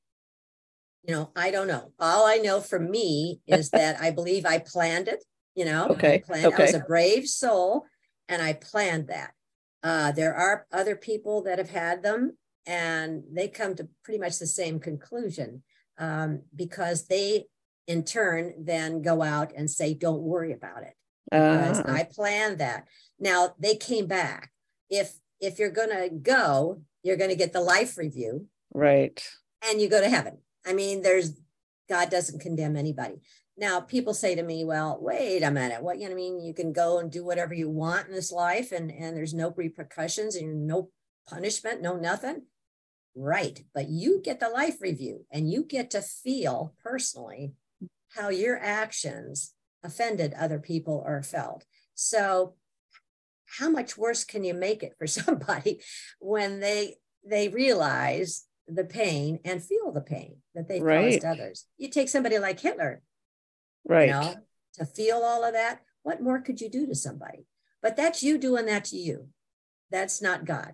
you 1.06 1.14
know, 1.14 1.30
I 1.36 1.50
don't 1.50 1.68
know. 1.68 1.92
All 2.00 2.26
I 2.26 2.36
know 2.36 2.60
for 2.60 2.78
me 2.78 3.40
is 3.46 3.70
that 3.72 4.00
I 4.00 4.10
believe 4.10 4.46
I 4.46 4.58
planned 4.58 5.08
it. 5.08 5.22
You 5.54 5.66
know, 5.66 5.88
okay. 5.90 6.14
I, 6.14 6.18
planned, 6.18 6.46
okay. 6.46 6.62
I 6.62 6.66
was 6.66 6.74
a 6.74 6.80
brave 6.80 7.28
soul 7.28 7.84
and 8.28 8.42
I 8.42 8.54
planned 8.54 9.08
that. 9.08 9.32
Uh, 9.82 10.10
there 10.12 10.34
are 10.34 10.66
other 10.72 10.96
people 10.96 11.42
that 11.42 11.58
have 11.58 11.70
had 11.70 12.02
them 12.02 12.36
and 12.66 13.22
they 13.30 13.48
come 13.48 13.76
to 13.76 13.88
pretty 14.02 14.18
much 14.18 14.38
the 14.38 14.46
same 14.46 14.80
conclusion 14.80 15.62
um, 15.98 16.42
because 16.54 17.06
they, 17.06 17.46
in 17.86 18.04
turn, 18.04 18.54
then 18.58 19.02
go 19.02 19.22
out 19.22 19.52
and 19.56 19.70
say, 19.70 19.94
don't 19.94 20.22
worry 20.22 20.52
about 20.52 20.82
it. 20.82 20.94
Because 21.30 21.80
uh. 21.80 21.84
I 21.88 22.06
planned 22.10 22.58
that. 22.58 22.84
Now 23.18 23.54
they 23.58 23.76
came 23.76 24.06
back. 24.06 24.50
If 24.90 25.14
if 25.40 25.58
you're 25.58 25.70
gonna 25.70 26.08
go, 26.08 26.82
you're 27.02 27.16
gonna 27.16 27.34
get 27.34 27.52
the 27.52 27.60
life 27.60 27.96
review. 27.98 28.46
Right. 28.72 29.22
And 29.68 29.80
you 29.80 29.88
go 29.88 30.00
to 30.00 30.08
heaven. 30.08 30.38
I 30.66 30.72
mean, 30.72 31.02
there's 31.02 31.32
God 31.88 32.10
doesn't 32.10 32.40
condemn 32.40 32.76
anybody. 32.76 33.20
Now, 33.56 33.80
people 33.80 34.14
say 34.14 34.34
to 34.34 34.42
me, 34.42 34.64
well, 34.64 34.98
wait 35.00 35.42
a 35.42 35.50
minute. 35.50 35.82
What 35.82 35.98
you 35.98 36.06
know 36.06 36.12
I 36.12 36.16
mean? 36.16 36.40
You 36.40 36.54
can 36.54 36.72
go 36.72 36.98
and 36.98 37.10
do 37.10 37.24
whatever 37.24 37.54
you 37.54 37.70
want 37.70 38.08
in 38.08 38.14
this 38.14 38.32
life 38.32 38.72
and, 38.72 38.90
and 38.90 39.16
there's 39.16 39.34
no 39.34 39.52
repercussions 39.56 40.34
and 40.34 40.66
no 40.66 40.90
punishment, 41.28 41.80
no 41.80 41.96
nothing. 41.96 42.42
Right. 43.16 43.64
But 43.74 43.88
you 43.88 44.20
get 44.22 44.40
the 44.40 44.48
life 44.48 44.80
review 44.80 45.24
and 45.30 45.50
you 45.50 45.64
get 45.64 45.90
to 45.90 46.02
feel 46.02 46.74
personally 46.82 47.52
how 48.14 48.28
your 48.28 48.58
actions 48.58 49.52
offended 49.82 50.34
other 50.34 50.58
people 50.58 51.02
or 51.06 51.22
felt. 51.22 51.64
So 51.94 52.54
how 53.58 53.70
much 53.70 53.96
worse 53.96 54.24
can 54.24 54.44
you 54.44 54.54
make 54.54 54.82
it 54.82 54.94
for 54.98 55.06
somebody 55.06 55.80
when 56.18 56.60
they 56.60 56.96
they 57.26 57.48
realize 57.48 58.44
the 58.68 58.84
pain 58.84 59.38
and 59.44 59.62
feel 59.62 59.92
the 59.92 60.00
pain 60.00 60.36
that 60.54 60.68
they 60.68 60.80
right. 60.80 61.12
caused 61.12 61.24
others. 61.24 61.66
You 61.78 61.88
take 61.88 62.08
somebody 62.08 62.38
like 62.38 62.60
Hitler, 62.60 63.02
right? 63.86 64.06
You 64.06 64.12
know, 64.12 64.34
to 64.74 64.86
feel 64.86 65.18
all 65.18 65.44
of 65.44 65.52
that. 65.54 65.80
what 66.02 66.22
more 66.22 66.40
could 66.40 66.60
you 66.60 66.68
do 66.68 66.86
to 66.86 66.94
somebody? 66.94 67.46
But 67.82 67.96
that's 67.96 68.22
you 68.22 68.38
doing 68.38 68.66
that 68.66 68.84
to 68.86 68.96
you. 68.96 69.28
That's 69.90 70.20
not 70.20 70.44
God. 70.44 70.72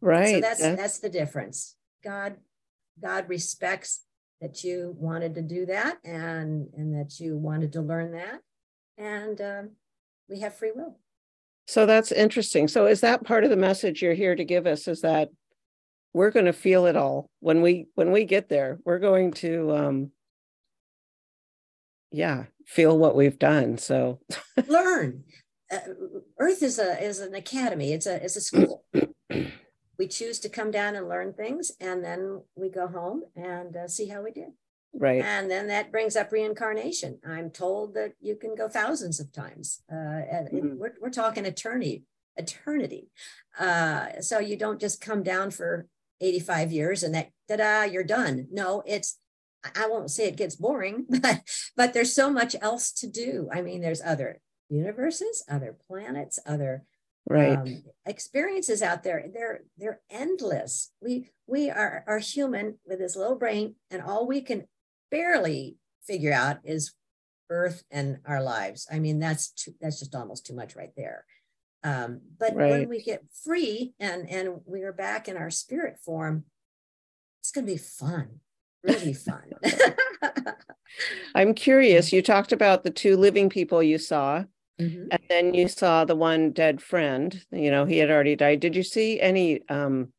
Right. 0.00 0.34
So 0.34 0.40
that's 0.40 0.60
that's, 0.60 0.80
that's 0.80 0.98
the 1.00 1.08
difference. 1.08 1.76
God 2.04 2.36
God 3.00 3.28
respects 3.28 4.04
that 4.40 4.62
you 4.62 4.94
wanted 4.98 5.34
to 5.34 5.42
do 5.42 5.66
that 5.66 5.98
and 6.04 6.68
and 6.76 6.94
that 6.94 7.18
you 7.20 7.36
wanted 7.36 7.72
to 7.72 7.80
learn 7.80 8.12
that. 8.12 8.40
And 8.96 9.40
um, 9.40 9.70
we 10.28 10.40
have 10.40 10.54
free 10.54 10.72
will. 10.74 10.98
So 11.66 11.86
that's 11.86 12.12
interesting. 12.12 12.68
So 12.68 12.86
is 12.86 13.00
that 13.02 13.24
part 13.24 13.44
of 13.44 13.50
the 13.50 13.56
message 13.56 14.00
you're 14.02 14.14
here 14.14 14.34
to 14.34 14.44
give 14.44 14.66
us 14.66 14.88
is 14.88 15.02
that 15.02 15.28
we're 16.14 16.30
going 16.30 16.46
to 16.46 16.52
feel 16.52 16.86
it 16.86 16.96
all. 16.96 17.30
When 17.40 17.62
we 17.62 17.88
when 17.94 18.12
we 18.12 18.24
get 18.24 18.48
there 18.48 18.78
we're 18.84 18.98
going 18.98 19.32
to 19.32 19.74
um 19.76 20.10
yeah 22.10 22.44
feel 22.66 22.96
what 22.96 23.16
we've 23.16 23.38
done 23.38 23.78
so. 23.78 24.20
Learn. 24.66 25.24
Uh, 25.70 25.80
earth 26.38 26.62
is 26.62 26.78
a 26.78 27.02
is 27.02 27.18
an 27.18 27.34
academy. 27.34 27.92
It's 27.92 28.06
a 28.06 28.24
it's 28.24 28.36
a 28.36 28.40
school 28.40 28.84
we 29.98 30.06
choose 30.06 30.38
to 30.40 30.48
come 30.48 30.70
down 30.70 30.94
and 30.94 31.08
learn 31.08 31.32
things 31.32 31.72
and 31.80 32.04
then 32.04 32.42
we 32.54 32.68
go 32.68 32.86
home 32.86 33.22
and 33.34 33.76
uh, 33.76 33.88
see 33.88 34.06
how 34.08 34.22
we 34.22 34.30
did. 34.30 34.50
Right. 34.94 35.22
And 35.22 35.50
then 35.50 35.66
that 35.68 35.92
brings 35.92 36.16
up 36.16 36.32
reincarnation. 36.32 37.18
I'm 37.26 37.50
told 37.50 37.94
that 37.94 38.14
you 38.20 38.36
can 38.36 38.54
go 38.54 38.68
thousands 38.68 39.20
of 39.20 39.32
times 39.32 39.82
uh, 39.90 39.94
mm-hmm. 39.94 40.78
we're, 40.78 40.94
we're 41.00 41.10
talking 41.10 41.44
eternity 41.44 42.04
eternity. 42.36 43.08
Uh, 43.58 44.20
so 44.20 44.38
you 44.38 44.56
don't 44.56 44.80
just 44.80 45.00
come 45.00 45.24
down 45.24 45.50
for 45.50 45.88
85 46.20 46.72
years 46.72 47.02
and 47.02 47.14
that 47.14 47.30
ta-da 47.48 47.82
you're 47.82 48.04
done. 48.04 48.46
No 48.50 48.82
it's 48.86 49.18
i 49.74 49.88
won't 49.88 50.10
say 50.10 50.28
it 50.28 50.36
gets 50.36 50.54
boring 50.54 51.04
but 51.20 51.40
but 51.76 51.92
there's 51.92 52.14
so 52.14 52.30
much 52.30 52.54
else 52.60 52.92
to 52.92 53.06
do. 53.08 53.48
I 53.52 53.60
mean 53.60 53.80
there's 53.80 54.02
other 54.02 54.40
universes 54.68 55.44
other 55.48 55.76
planets 55.88 56.38
other 56.46 56.84
right. 57.28 57.56
um, 57.58 57.82
experiences 58.06 58.82
out 58.82 59.02
there 59.02 59.26
they're 59.32 59.60
they're 59.76 60.00
endless. 60.10 60.92
We 61.02 61.30
we 61.46 61.70
are 61.70 62.04
are 62.06 62.18
human 62.18 62.78
with 62.86 62.98
this 62.98 63.16
little 63.16 63.36
brain 63.36 63.74
and 63.90 64.02
all 64.02 64.26
we 64.26 64.40
can 64.40 64.66
barely 65.10 65.76
figure 66.06 66.32
out 66.32 66.58
is 66.64 66.94
earth 67.50 67.84
and 67.90 68.18
our 68.26 68.42
lives. 68.42 68.86
I 68.90 68.98
mean 68.98 69.18
that's 69.18 69.50
too, 69.50 69.74
that's 69.80 69.98
just 69.98 70.14
almost 70.14 70.46
too 70.46 70.54
much 70.54 70.76
right 70.76 70.92
there. 70.96 71.24
Um, 71.84 72.20
but 72.38 72.56
right. 72.56 72.70
when 72.70 72.88
we 72.88 73.02
get 73.02 73.24
free 73.44 73.94
and 74.00 74.28
and 74.28 74.60
we 74.66 74.82
are 74.82 74.92
back 74.92 75.28
in 75.28 75.36
our 75.36 75.50
spirit 75.50 75.98
form 76.04 76.44
it's 77.40 77.52
going 77.52 77.66
to 77.66 77.72
be 77.72 77.78
fun 77.78 78.40
really 78.82 79.12
fun. 79.12 79.52
I'm 81.34 81.54
curious 81.54 82.12
you 82.12 82.22
talked 82.22 82.52
about 82.52 82.84
the 82.84 82.90
two 82.90 83.16
living 83.16 83.48
people 83.48 83.82
you 83.82 83.98
saw 83.98 84.44
Mm-hmm. 84.80 85.08
And 85.10 85.20
then 85.28 85.54
you 85.54 85.68
saw 85.68 86.04
the 86.04 86.14
one 86.14 86.52
dead 86.52 86.80
friend, 86.80 87.44
you 87.50 87.70
know, 87.70 87.84
he 87.84 87.98
had 87.98 88.10
already 88.10 88.36
died. 88.36 88.60
Did 88.60 88.76
you 88.76 88.82
see 88.82 89.20
any 89.20 89.68
um, 89.68 90.12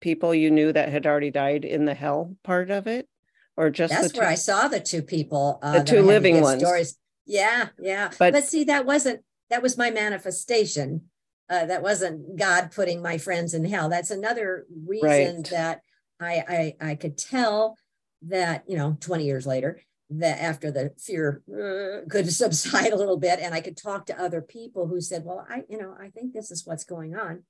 people 0.00 0.34
you 0.34 0.50
knew 0.50 0.72
that 0.72 0.90
had 0.90 1.06
already 1.06 1.30
died 1.30 1.64
in 1.64 1.84
the 1.84 1.94
hell 1.94 2.36
part 2.44 2.70
of 2.70 2.86
it? 2.86 3.08
Or 3.56 3.68
just 3.68 3.92
that's 3.92 4.16
where 4.16 4.28
I 4.28 4.36
saw 4.36 4.68
the 4.68 4.80
two 4.80 5.02
people, 5.02 5.58
uh, 5.62 5.80
the 5.80 5.84
two 5.84 6.02
living 6.02 6.40
ones. 6.40 6.62
Stories. 6.62 6.96
Yeah, 7.26 7.68
yeah. 7.80 8.10
But, 8.18 8.32
but 8.32 8.44
see, 8.44 8.64
that 8.64 8.86
wasn't 8.86 9.22
that 9.50 9.62
was 9.62 9.76
my 9.76 9.90
manifestation. 9.90 11.02
Uh, 11.50 11.66
that 11.66 11.82
wasn't 11.82 12.38
God 12.38 12.70
putting 12.70 13.02
my 13.02 13.18
friends 13.18 13.54
in 13.54 13.64
hell. 13.64 13.88
That's 13.88 14.12
another 14.12 14.66
reason 14.86 15.36
right. 15.36 15.50
that 15.50 15.80
I, 16.20 16.74
I 16.80 16.90
I 16.90 16.94
could 16.94 17.18
tell 17.18 17.76
that 18.22 18.64
you 18.66 18.76
know 18.76 18.96
20 19.00 19.24
years 19.24 19.46
later 19.46 19.80
that 20.10 20.42
after 20.42 20.70
the 20.70 20.92
fear 20.98 21.42
uh, 21.48 22.08
could 22.08 22.30
subside 22.32 22.92
a 22.92 22.96
little 22.96 23.16
bit 23.16 23.38
and 23.40 23.54
i 23.54 23.60
could 23.60 23.76
talk 23.76 24.06
to 24.06 24.20
other 24.20 24.42
people 24.42 24.86
who 24.86 25.00
said 25.00 25.24
well 25.24 25.46
i 25.48 25.62
you 25.68 25.78
know 25.78 25.94
i 26.00 26.08
think 26.08 26.32
this 26.32 26.50
is 26.50 26.66
what's 26.66 26.84
going 26.84 27.14
on. 27.14 27.44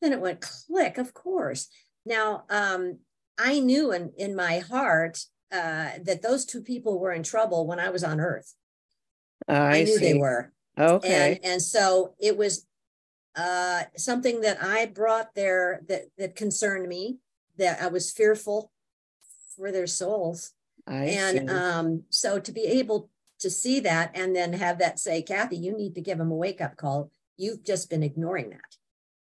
Then 0.00 0.12
it 0.12 0.20
went 0.20 0.42
click 0.42 0.98
of 0.98 1.14
course. 1.14 1.68
Now 2.04 2.44
um, 2.50 2.98
i 3.38 3.58
knew 3.58 3.92
in, 3.92 4.12
in 4.18 4.36
my 4.36 4.58
heart 4.58 5.24
uh, 5.50 5.90
that 6.02 6.20
those 6.22 6.44
two 6.44 6.60
people 6.60 6.98
were 6.98 7.12
in 7.12 7.22
trouble 7.22 7.66
when 7.66 7.80
i 7.80 7.88
was 7.88 8.04
on 8.04 8.20
earth. 8.20 8.54
I, 9.48 9.56
I 9.56 9.84
knew 9.84 9.98
see. 9.98 10.12
they 10.12 10.18
were. 10.18 10.52
Okay. 10.78 11.38
And, 11.42 11.52
and 11.52 11.62
so 11.62 12.14
it 12.18 12.36
was 12.36 12.66
uh, 13.36 13.82
something 13.96 14.42
that 14.42 14.62
i 14.62 14.86
brought 14.86 15.34
there 15.34 15.80
that 15.88 16.02
that 16.18 16.36
concerned 16.36 16.88
me 16.88 17.18
that 17.56 17.80
i 17.80 17.86
was 17.86 18.12
fearful 18.12 18.70
for 19.56 19.72
their 19.72 19.86
souls 19.86 20.52
I 20.86 21.04
and 21.04 21.50
um, 21.50 22.02
so 22.10 22.38
to 22.38 22.52
be 22.52 22.64
able 22.64 23.10
to 23.40 23.50
see 23.50 23.80
that 23.80 24.10
and 24.14 24.34
then 24.34 24.52
have 24.52 24.78
that 24.78 24.98
say, 24.98 25.22
Kathy, 25.22 25.56
you 25.56 25.76
need 25.76 25.94
to 25.94 26.00
give 26.00 26.18
them 26.18 26.30
a 26.30 26.36
wake 26.36 26.60
up 26.60 26.76
call. 26.76 27.10
You've 27.36 27.64
just 27.64 27.90
been 27.90 28.02
ignoring 28.02 28.50
that. 28.50 28.76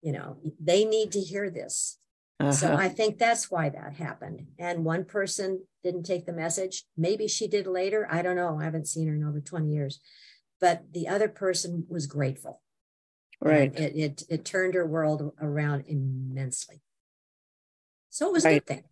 You 0.03 0.13
know, 0.13 0.37
they 0.61 0.85
need 0.85 1.13
to 1.13 1.21
hear 1.21 1.51
this. 1.51 1.99
Uh-huh. 2.39 2.53
So 2.53 2.75
I 2.75 2.89
think 2.89 3.19
that's 3.19 3.51
why 3.51 3.71
that 3.71 3.95
happened. 3.95 4.47
And 4.59 4.85
one 4.85 5.05
person 5.05 5.65
didn't 5.83 6.05
take 6.05 6.27
the 6.27 6.33
message. 6.33 6.85
Maybe 6.97 7.27
she 7.29 7.49
did 7.49 7.67
later. 7.67 8.07
I 8.11 8.23
don't 8.23 8.37
know. 8.37 8.59
I 8.61 8.65
haven't 8.65 8.89
seen 8.89 9.09
her 9.09 9.15
in 9.15 9.25
over 9.25 9.41
20 9.41 9.69
years. 9.69 10.01
But 10.61 10.93
the 10.93 11.09
other 11.09 11.29
person 11.29 11.87
was 11.89 12.07
grateful. 12.07 12.61
Right. 13.41 13.75
It, 13.79 13.97
it, 13.97 14.23
it 14.29 14.45
turned 14.45 14.75
her 14.75 14.87
world 14.87 15.33
around 15.41 15.85
immensely. 15.89 16.83
So 18.11 18.29
it 18.29 18.33
was 18.33 18.45
right. 18.45 18.57
a 18.57 18.61
good 18.61 18.67
thing. 18.67 18.85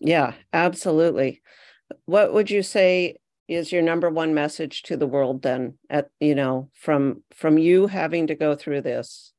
Yeah, 0.00 0.34
absolutely 0.52 1.40
what 2.06 2.32
would 2.32 2.50
you 2.50 2.62
say 2.62 3.16
is 3.48 3.72
your 3.72 3.82
number 3.82 4.10
one 4.10 4.34
message 4.34 4.82
to 4.82 4.96
the 4.96 5.06
world 5.06 5.42
then 5.42 5.78
at 5.88 6.10
you 6.20 6.34
know 6.34 6.68
from 6.74 7.22
from 7.32 7.58
you 7.58 7.86
having 7.86 8.26
to 8.26 8.34
go 8.34 8.54
through 8.54 8.82
this? 8.82 9.32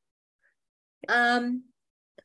Um 1.07 1.63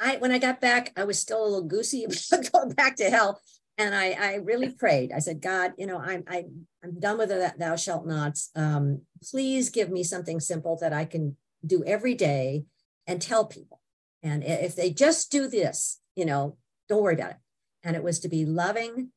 i 0.00 0.16
when 0.16 0.32
i 0.32 0.38
got 0.38 0.60
back 0.60 0.92
i 0.96 1.04
was 1.04 1.20
still 1.20 1.42
a 1.42 1.46
little 1.46 1.62
goosey 1.62 2.04
going 2.52 2.70
back 2.70 2.96
to 2.96 3.08
hell 3.08 3.40
and 3.78 3.94
i 3.94 4.10
i 4.10 4.34
really 4.36 4.70
prayed. 4.70 5.12
I 5.12 5.20
said 5.20 5.40
god 5.40 5.72
you 5.78 5.86
know 5.86 5.98
i'm 5.98 6.24
I, 6.28 6.46
i'm 6.82 6.98
done 6.98 7.18
with 7.18 7.28
that 7.28 7.58
thou 7.58 7.76
shalt 7.76 8.06
not 8.06 8.38
um 8.56 9.02
please 9.22 9.70
give 9.70 9.90
me 9.90 10.02
something 10.02 10.40
simple 10.40 10.76
that 10.80 10.92
i 10.92 11.04
can 11.04 11.36
do 11.64 11.82
every 11.84 12.14
day 12.14 12.64
and 13.06 13.22
tell 13.22 13.46
people. 13.46 13.80
And 14.22 14.42
if 14.42 14.74
they 14.74 14.90
just 14.90 15.30
do 15.30 15.46
this 15.48 16.00
you 16.16 16.24
know 16.24 16.56
don't 16.88 17.02
worry 17.02 17.14
about 17.14 17.30
it. 17.30 17.36
And 17.82 17.96
it 17.96 18.02
was 18.02 18.18
to 18.20 18.28
be 18.28 18.44
loving 18.44 19.10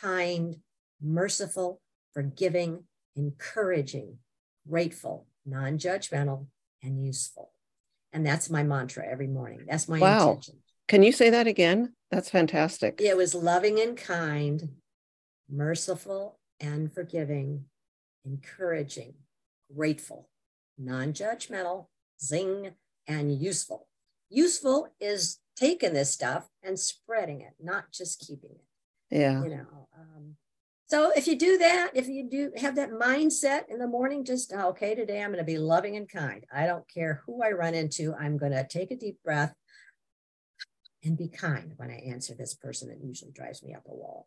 kind, 0.00 0.56
merciful, 1.00 1.80
forgiving, 2.14 2.84
encouraging, 3.16 4.18
grateful, 4.68 5.26
non 5.46 5.78
judgmental, 5.78 6.46
and 6.82 7.04
useful. 7.04 7.52
And 8.12 8.26
that's 8.26 8.48
my 8.48 8.62
mantra 8.62 9.06
every 9.06 9.26
morning. 9.26 9.64
That's 9.68 9.88
my 9.88 9.98
wow. 9.98 10.30
intention. 10.30 10.56
Can 10.86 11.02
you 11.02 11.12
say 11.12 11.30
that 11.30 11.46
again? 11.46 11.94
That's 12.10 12.30
fantastic. 12.30 13.00
It 13.00 13.16
was 13.16 13.34
loving 13.34 13.78
and 13.80 13.96
kind, 13.96 14.76
merciful 15.50 16.38
and 16.60 16.92
forgiving, 16.92 17.66
encouraging, 18.24 19.14
grateful, 19.74 20.28
non 20.78 21.12
judgmental, 21.12 21.86
zing, 22.22 22.72
and 23.06 23.38
useful. 23.38 23.86
Useful 24.30 24.88
is 25.00 25.38
taking 25.56 25.92
this 25.92 26.12
stuff 26.12 26.48
and 26.62 26.78
spreading 26.78 27.40
it, 27.40 27.54
not 27.60 27.92
just 27.92 28.20
keeping 28.20 28.50
it 28.50 28.67
yeah. 29.10 29.42
You 29.42 29.50
know 29.50 29.88
um, 29.98 30.36
so 30.86 31.10
if 31.16 31.26
you 31.26 31.36
do 31.38 31.58
that 31.58 31.90
if 31.94 32.08
you 32.08 32.28
do 32.28 32.52
have 32.56 32.76
that 32.76 32.90
mindset 32.90 33.62
in 33.68 33.78
the 33.78 33.86
morning 33.86 34.24
just 34.24 34.52
oh, 34.54 34.68
okay 34.68 34.94
today 34.94 35.22
i'm 35.22 35.30
going 35.30 35.38
to 35.38 35.44
be 35.44 35.58
loving 35.58 35.96
and 35.96 36.08
kind. 36.08 36.44
I 36.52 36.66
don't 36.66 36.88
care 36.88 37.22
who 37.26 37.42
i 37.42 37.50
run 37.50 37.74
into 37.74 38.14
i'm 38.14 38.36
going 38.36 38.52
to 38.52 38.66
take 38.66 38.90
a 38.90 38.96
deep 38.96 39.18
breath 39.24 39.54
and 41.04 41.16
be 41.16 41.28
kind 41.28 41.72
when 41.76 41.90
i 41.90 42.02
answer 42.10 42.34
this 42.34 42.54
person 42.54 42.88
that 42.88 43.04
usually 43.04 43.32
drives 43.32 43.62
me 43.62 43.74
up 43.74 43.84
a 43.86 43.94
wall. 43.94 44.26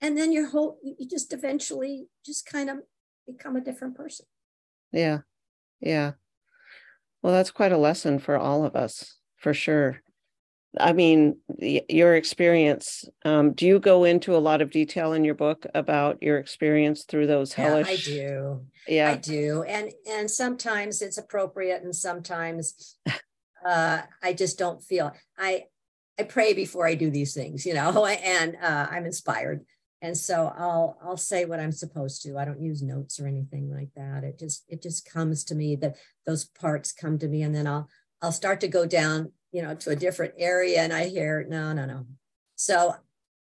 And 0.00 0.18
then 0.18 0.32
your 0.32 0.48
whole 0.48 0.78
you 0.82 1.08
just 1.08 1.32
eventually 1.32 2.08
just 2.24 2.46
kind 2.46 2.68
of 2.68 2.78
become 3.26 3.56
a 3.56 3.60
different 3.60 3.96
person. 3.96 4.26
Yeah. 4.92 5.20
Yeah. 5.80 6.12
Well 7.22 7.32
that's 7.32 7.50
quite 7.50 7.72
a 7.72 7.78
lesson 7.78 8.18
for 8.18 8.36
all 8.36 8.64
of 8.64 8.76
us 8.76 9.16
for 9.36 9.54
sure 9.54 10.02
I 10.78 10.92
mean, 10.92 11.36
your 11.58 12.14
experience. 12.14 13.04
Um, 13.24 13.52
do 13.52 13.66
you 13.66 13.78
go 13.78 14.04
into 14.04 14.36
a 14.36 14.38
lot 14.38 14.62
of 14.62 14.70
detail 14.70 15.12
in 15.12 15.24
your 15.24 15.34
book 15.34 15.66
about 15.74 16.22
your 16.22 16.38
experience 16.38 17.04
through 17.04 17.26
those 17.26 17.52
hellish? 17.52 18.08
Yeah, 18.08 18.14
I 18.14 18.16
do. 18.16 18.60
Yeah, 18.86 19.10
I 19.10 19.16
do, 19.16 19.62
and 19.62 19.90
and 20.08 20.30
sometimes 20.30 21.00
it's 21.00 21.18
appropriate, 21.18 21.82
and 21.82 21.94
sometimes 21.94 22.96
uh, 23.66 24.02
I 24.22 24.32
just 24.32 24.58
don't 24.58 24.82
feel. 24.82 25.12
I 25.38 25.64
I 26.18 26.24
pray 26.24 26.52
before 26.52 26.86
I 26.86 26.94
do 26.94 27.10
these 27.10 27.34
things, 27.34 27.64
you 27.64 27.74
know, 27.74 28.04
and 28.24 28.56
uh, 28.62 28.88
I'm 28.90 29.06
inspired, 29.06 29.64
and 30.02 30.16
so 30.16 30.52
I'll 30.56 30.98
I'll 31.02 31.16
say 31.16 31.44
what 31.44 31.60
I'm 31.60 31.72
supposed 31.72 32.22
to. 32.22 32.36
I 32.36 32.44
don't 32.44 32.60
use 32.60 32.82
notes 32.82 33.18
or 33.18 33.26
anything 33.26 33.70
like 33.70 33.90
that. 33.96 34.24
It 34.24 34.38
just 34.38 34.64
it 34.68 34.82
just 34.82 35.10
comes 35.10 35.44
to 35.44 35.54
me 35.54 35.76
that 35.76 35.96
those 36.26 36.44
parts 36.44 36.92
come 36.92 37.18
to 37.18 37.28
me, 37.28 37.42
and 37.42 37.54
then 37.54 37.66
I'll 37.66 37.88
I'll 38.20 38.32
start 38.32 38.60
to 38.60 38.68
go 38.68 38.86
down 38.86 39.32
you 39.54 39.62
know, 39.62 39.72
to 39.72 39.90
a 39.90 39.96
different 39.96 40.34
area 40.36 40.80
and 40.80 40.92
I 40.92 41.06
hear, 41.06 41.46
no, 41.48 41.72
no, 41.72 41.86
no. 41.86 42.06
So 42.56 42.92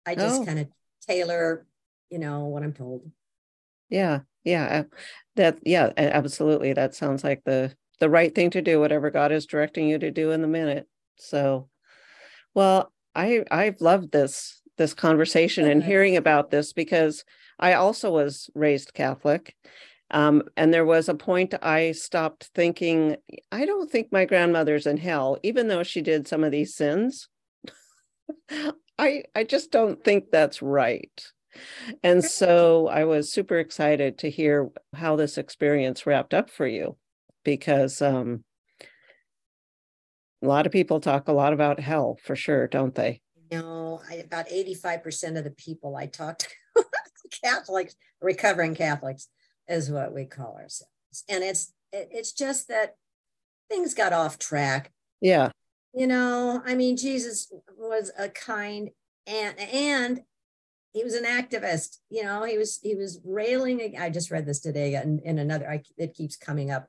I 0.04 0.14
just 0.14 0.42
oh. 0.42 0.44
kind 0.44 0.58
of 0.58 0.68
tailor, 1.08 1.66
you 2.10 2.18
know, 2.18 2.44
what 2.44 2.62
I'm 2.62 2.74
told. 2.74 3.10
Yeah. 3.88 4.20
Yeah. 4.44 4.82
That, 5.36 5.58
yeah, 5.64 5.90
absolutely. 5.96 6.74
That 6.74 6.94
sounds 6.94 7.24
like 7.24 7.42
the, 7.44 7.74
the 7.98 8.10
right 8.10 8.34
thing 8.34 8.50
to 8.50 8.60
do, 8.60 8.78
whatever 8.78 9.10
God 9.10 9.32
is 9.32 9.46
directing 9.46 9.88
you 9.88 9.98
to 10.00 10.10
do 10.10 10.32
in 10.32 10.42
the 10.42 10.48
minute. 10.48 10.86
So, 11.16 11.70
well, 12.52 12.92
I, 13.14 13.44
I've 13.50 13.80
loved 13.80 14.12
this, 14.12 14.60
this 14.76 14.92
conversation 14.92 15.66
and 15.66 15.82
hearing 15.82 16.18
about 16.18 16.50
this 16.50 16.74
because 16.74 17.24
I 17.58 17.72
also 17.72 18.10
was 18.10 18.50
raised 18.54 18.92
Catholic. 18.92 19.56
Um, 20.12 20.42
and 20.56 20.72
there 20.72 20.84
was 20.84 21.08
a 21.08 21.14
point 21.14 21.54
I 21.62 21.92
stopped 21.92 22.50
thinking, 22.54 23.16
I 23.50 23.64
don't 23.64 23.90
think 23.90 24.12
my 24.12 24.26
grandmother's 24.26 24.86
in 24.86 24.98
hell, 24.98 25.38
even 25.42 25.68
though 25.68 25.82
she 25.82 26.02
did 26.02 26.28
some 26.28 26.44
of 26.44 26.52
these 26.52 26.76
sins. 26.76 27.28
I 28.98 29.24
I 29.34 29.44
just 29.44 29.72
don't 29.72 30.04
think 30.04 30.30
that's 30.30 30.60
right. 30.60 31.32
And 32.02 32.24
so 32.24 32.88
I 32.88 33.04
was 33.04 33.32
super 33.32 33.58
excited 33.58 34.18
to 34.18 34.30
hear 34.30 34.70
how 34.94 35.16
this 35.16 35.38
experience 35.38 36.06
wrapped 36.06 36.34
up 36.34 36.50
for 36.50 36.66
you 36.66 36.96
because 37.44 38.00
um, 38.00 38.44
a 40.42 40.46
lot 40.46 40.66
of 40.66 40.72
people 40.72 41.00
talk 41.00 41.28
a 41.28 41.32
lot 41.32 41.52
about 41.52 41.80
hell 41.80 42.18
for 42.22 42.36
sure, 42.36 42.66
don't 42.68 42.94
they? 42.94 43.20
No, 43.50 44.00
I, 44.10 44.14
about 44.16 44.48
85% 44.48 45.36
of 45.36 45.44
the 45.44 45.50
people 45.50 45.96
I 45.96 46.06
talk 46.06 46.38
to, 46.38 46.48
Catholics, 47.44 47.96
recovering 48.20 48.74
Catholics, 48.74 49.28
is 49.72 49.90
what 49.90 50.14
we 50.14 50.24
call 50.24 50.56
ourselves. 50.56 51.24
And 51.28 51.42
it's 51.42 51.72
it, 51.92 52.08
it's 52.10 52.32
just 52.32 52.68
that 52.68 52.96
things 53.68 53.94
got 53.94 54.12
off 54.12 54.38
track. 54.38 54.92
Yeah. 55.20 55.50
You 55.94 56.06
know, 56.06 56.62
I 56.64 56.74
mean, 56.74 56.96
Jesus 56.96 57.52
was 57.76 58.10
a 58.18 58.28
kind 58.28 58.90
and 59.26 59.58
and 59.58 60.22
he 60.92 61.04
was 61.04 61.14
an 61.14 61.24
activist 61.24 61.98
you 62.10 62.22
know 62.22 62.44
he 62.44 62.58
was 62.58 62.78
he 62.82 62.94
was 62.94 63.20
railing 63.24 63.96
i 63.98 64.10
just 64.10 64.30
read 64.30 64.46
this 64.46 64.60
today 64.60 64.94
in, 64.94 65.20
in 65.24 65.38
another 65.38 65.70
I, 65.70 65.82
it 65.96 66.14
keeps 66.14 66.36
coming 66.36 66.70
up 66.70 66.88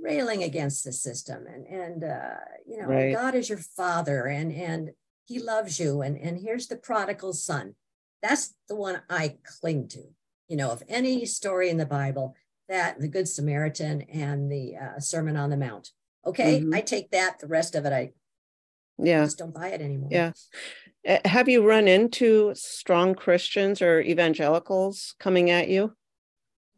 railing 0.00 0.42
against 0.42 0.84
the 0.84 0.92
system 0.92 1.46
and 1.46 1.66
and 1.66 2.04
uh, 2.04 2.40
you 2.66 2.78
know 2.78 2.86
right. 2.86 3.14
god 3.14 3.34
is 3.34 3.48
your 3.48 3.58
father 3.58 4.26
and 4.26 4.52
and 4.52 4.90
he 5.26 5.38
loves 5.38 5.78
you 5.78 6.02
and 6.02 6.16
and 6.16 6.40
here's 6.40 6.66
the 6.66 6.76
prodigal 6.76 7.32
son 7.32 7.74
that's 8.22 8.54
the 8.68 8.76
one 8.76 9.02
i 9.08 9.36
cling 9.60 9.88
to 9.88 10.02
you 10.52 10.56
know 10.56 10.70
of 10.70 10.82
any 10.88 11.26
story 11.26 11.68
in 11.68 11.78
the 11.78 11.86
bible 11.86 12.36
that 12.68 13.00
the 13.00 13.08
good 13.08 13.28
samaritan 13.28 14.02
and 14.02 14.52
the 14.52 14.76
uh, 14.76 15.00
sermon 15.00 15.36
on 15.36 15.50
the 15.50 15.56
mount 15.56 15.90
okay 16.24 16.60
mm-hmm. 16.60 16.74
i 16.74 16.80
take 16.80 17.10
that 17.10 17.38
the 17.40 17.48
rest 17.48 17.74
of 17.74 17.84
it 17.84 17.92
i 17.92 18.12
yeah 18.98 19.24
just 19.24 19.38
don't 19.38 19.54
buy 19.54 19.68
it 19.68 19.80
anymore 19.80 20.08
yeah 20.12 20.32
Eh, 21.04 21.20
have 21.24 21.48
you 21.48 21.66
run 21.66 21.88
into 21.88 22.52
strong 22.54 23.14
Christians 23.14 23.82
or 23.82 24.00
evangelicals 24.00 25.14
coming 25.18 25.50
at 25.50 25.68
you? 25.68 25.96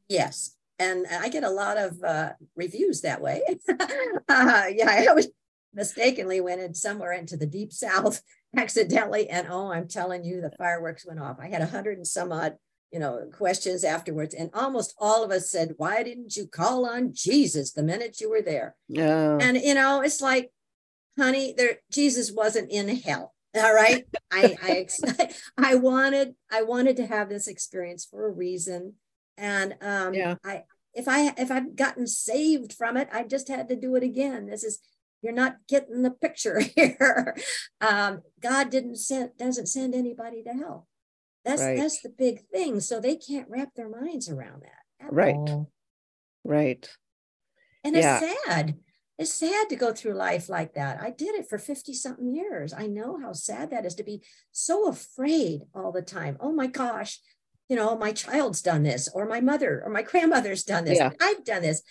Yes. 0.08 0.56
And 0.78 1.06
I 1.06 1.28
get 1.28 1.44
a 1.44 1.50
lot 1.50 1.76
of 1.76 2.02
uh, 2.02 2.32
reviews 2.56 3.02
that 3.02 3.20
way. 3.20 3.42
uh, 3.68 4.64
yeah, 4.70 5.04
I 5.08 5.12
was 5.14 5.28
mistakenly 5.72 6.40
went 6.40 6.60
in 6.60 6.74
somewhere 6.74 7.12
into 7.12 7.36
the 7.36 7.46
deep 7.46 7.72
south 7.72 8.22
accidentally. 8.56 9.28
And 9.28 9.46
oh, 9.50 9.70
I'm 9.72 9.88
telling 9.88 10.24
you, 10.24 10.40
the 10.40 10.52
fireworks 10.56 11.06
went 11.06 11.20
off. 11.20 11.36
I 11.38 11.48
had 11.48 11.62
a 11.62 11.66
hundred 11.66 11.98
and 11.98 12.06
some 12.06 12.32
odd, 12.32 12.56
you 12.92 12.98
know, 12.98 13.28
questions 13.32 13.84
afterwards. 13.84 14.34
And 14.34 14.50
almost 14.54 14.94
all 14.98 15.24
of 15.24 15.30
us 15.30 15.50
said, 15.50 15.74
Why 15.76 16.02
didn't 16.02 16.36
you 16.36 16.46
call 16.46 16.86
on 16.86 17.12
Jesus 17.12 17.72
the 17.72 17.82
minute 17.82 18.20
you 18.20 18.30
were 18.30 18.42
there? 18.42 18.76
Yeah. 18.88 19.38
And, 19.40 19.56
you 19.56 19.74
know, 19.74 20.00
it's 20.00 20.20
like, 20.20 20.50
honey, 21.18 21.54
there 21.56 21.78
Jesus 21.90 22.32
wasn't 22.32 22.70
in 22.70 22.88
hell 22.88 23.34
all 23.56 23.74
right 23.74 24.04
I, 24.32 24.56
I 24.62 25.28
i 25.58 25.74
wanted 25.74 26.34
i 26.50 26.62
wanted 26.62 26.96
to 26.96 27.06
have 27.06 27.28
this 27.28 27.46
experience 27.46 28.04
for 28.04 28.26
a 28.26 28.32
reason 28.32 28.94
and 29.36 29.74
um 29.80 30.14
yeah 30.14 30.34
i 30.44 30.64
if 30.92 31.08
i 31.08 31.32
if 31.38 31.50
i've 31.50 31.76
gotten 31.76 32.06
saved 32.06 32.72
from 32.72 32.96
it 32.96 33.08
i 33.12 33.22
just 33.22 33.48
had 33.48 33.68
to 33.68 33.76
do 33.76 33.94
it 33.96 34.02
again 34.02 34.46
this 34.46 34.64
is 34.64 34.80
you're 35.22 35.32
not 35.32 35.56
getting 35.68 36.02
the 36.02 36.10
picture 36.10 36.60
here 36.76 37.36
um 37.80 38.22
god 38.40 38.70
didn't 38.70 38.96
send 38.96 39.30
doesn't 39.38 39.66
send 39.66 39.94
anybody 39.94 40.42
to 40.42 40.52
hell 40.52 40.86
that's 41.44 41.62
right. 41.62 41.76
that's 41.76 42.02
the 42.02 42.08
big 42.08 42.46
thing 42.48 42.80
so 42.80 43.00
they 43.00 43.16
can't 43.16 43.48
wrap 43.50 43.74
their 43.74 43.88
minds 43.88 44.28
around 44.28 44.62
that 44.62 45.12
right 45.12 45.34
all. 45.34 45.70
right 46.44 46.88
and 47.82 47.94
yeah. 47.94 48.20
it's 48.22 48.46
sad 48.46 48.74
it's 49.16 49.32
sad 49.32 49.68
to 49.68 49.76
go 49.76 49.92
through 49.92 50.14
life 50.14 50.48
like 50.48 50.74
that. 50.74 51.00
I 51.00 51.10
did 51.10 51.36
it 51.36 51.48
for 51.48 51.56
50 51.56 51.94
something 51.94 52.34
years. 52.34 52.72
I 52.72 52.88
know 52.88 53.20
how 53.20 53.32
sad 53.32 53.70
that 53.70 53.86
is 53.86 53.94
to 53.94 54.02
be 54.02 54.22
so 54.50 54.88
afraid 54.88 55.60
all 55.72 55.92
the 55.92 56.02
time. 56.02 56.36
Oh 56.40 56.50
my 56.50 56.66
gosh, 56.66 57.20
you 57.68 57.76
know, 57.76 57.96
my 57.96 58.12
child's 58.12 58.60
done 58.60 58.82
this, 58.82 59.08
or 59.14 59.26
my 59.26 59.40
mother, 59.40 59.82
or 59.84 59.90
my 59.90 60.02
grandmother's 60.02 60.64
done 60.64 60.84
this. 60.84 60.98
Yeah. 60.98 61.10
I've 61.20 61.44
done 61.44 61.62
this. 61.62 61.82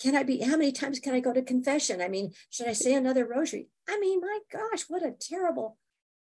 Can 0.00 0.16
I 0.16 0.22
be, 0.22 0.40
how 0.40 0.56
many 0.56 0.72
times 0.72 0.98
can 0.98 1.14
I 1.14 1.20
go 1.20 1.32
to 1.32 1.42
confession? 1.42 2.00
I 2.00 2.08
mean, 2.08 2.32
should 2.48 2.66
I 2.66 2.72
say 2.72 2.94
another 2.94 3.26
rosary? 3.26 3.68
I 3.86 3.98
mean, 3.98 4.20
my 4.20 4.38
gosh, 4.50 4.84
what 4.88 5.04
a 5.04 5.12
terrible 5.12 5.76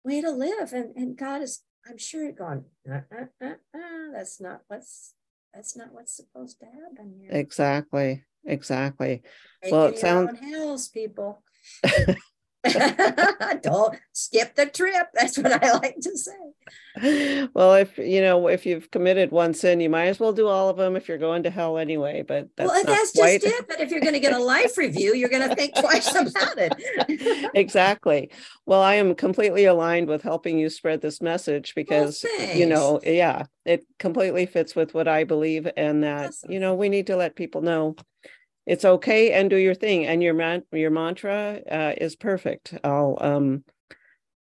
way 0.04 0.20
to 0.20 0.30
live. 0.30 0.72
And, 0.72 0.94
and 0.96 1.16
God 1.16 1.42
is, 1.42 1.62
I'm 1.88 1.98
sure, 1.98 2.26
it 2.26 2.36
gone, 2.36 2.64
uh, 2.90 3.00
uh, 3.14 3.24
uh, 3.42 3.46
uh, 3.74 4.12
that's 4.12 4.40
not 4.40 4.62
what's, 4.68 5.14
that's 5.52 5.76
not 5.76 5.92
what's 5.92 6.16
supposed 6.16 6.58
to 6.60 6.66
happen 6.66 7.14
here. 7.18 7.30
Exactly. 7.30 8.24
Exactly. 8.46 9.22
well, 9.70 9.86
it 9.86 9.98
sounds 9.98 10.38
hills, 10.38 10.88
people. 10.88 11.42
Don't 13.62 13.96
skip 14.12 14.54
the 14.54 14.66
trip. 14.66 15.08
That's 15.12 15.38
what 15.38 15.62
I 15.62 15.72
like 15.72 15.96
to 16.00 16.16
say. 16.16 17.48
Well, 17.52 17.74
if 17.74 17.98
you 17.98 18.20
know, 18.20 18.48
if 18.48 18.64
you've 18.64 18.90
committed 18.90 19.30
one 19.30 19.52
sin, 19.52 19.80
you 19.80 19.90
might 19.90 20.06
as 20.06 20.20
well 20.20 20.32
do 20.32 20.48
all 20.48 20.68
of 20.68 20.76
them 20.76 20.96
if 20.96 21.08
you're 21.08 21.18
going 21.18 21.42
to 21.42 21.50
hell 21.50 21.76
anyway. 21.76 22.22
But 22.26 22.48
that's 22.56 22.70
well, 22.70 22.84
that's 22.84 23.12
quite... 23.12 23.42
just 23.42 23.54
it. 23.54 23.68
But 23.68 23.80
if 23.80 23.90
you're 23.90 24.00
going 24.00 24.14
to 24.14 24.20
get 24.20 24.32
a 24.32 24.38
life 24.38 24.78
review, 24.78 25.14
you're 25.14 25.28
going 25.28 25.48
to 25.48 25.54
think 25.54 25.74
twice 25.78 26.10
about 26.14 26.56
it. 26.56 27.50
exactly. 27.54 28.30
Well, 28.64 28.80
I 28.80 28.94
am 28.94 29.14
completely 29.14 29.64
aligned 29.64 30.08
with 30.08 30.22
helping 30.22 30.58
you 30.58 30.70
spread 30.70 31.00
this 31.00 31.20
message 31.20 31.74
because 31.74 32.24
well, 32.24 32.56
you 32.56 32.66
know, 32.66 33.00
yeah, 33.02 33.44
it 33.64 33.84
completely 33.98 34.46
fits 34.46 34.74
with 34.74 34.94
what 34.94 35.08
I 35.08 35.24
believe, 35.24 35.68
and 35.76 36.04
that 36.04 36.28
awesome. 36.28 36.52
you 36.52 36.60
know, 36.60 36.74
we 36.74 36.88
need 36.88 37.08
to 37.08 37.16
let 37.16 37.36
people 37.36 37.62
know 37.62 37.96
it's 38.66 38.84
okay 38.84 39.32
and 39.32 39.50
do 39.50 39.56
your 39.56 39.74
thing 39.74 40.06
and 40.06 40.22
your 40.22 40.34
man 40.34 40.62
your 40.72 40.90
mantra 40.90 41.60
uh, 41.70 41.92
is 41.98 42.16
perfect. 42.16 42.74
I'll 42.82 43.18
um 43.20 43.64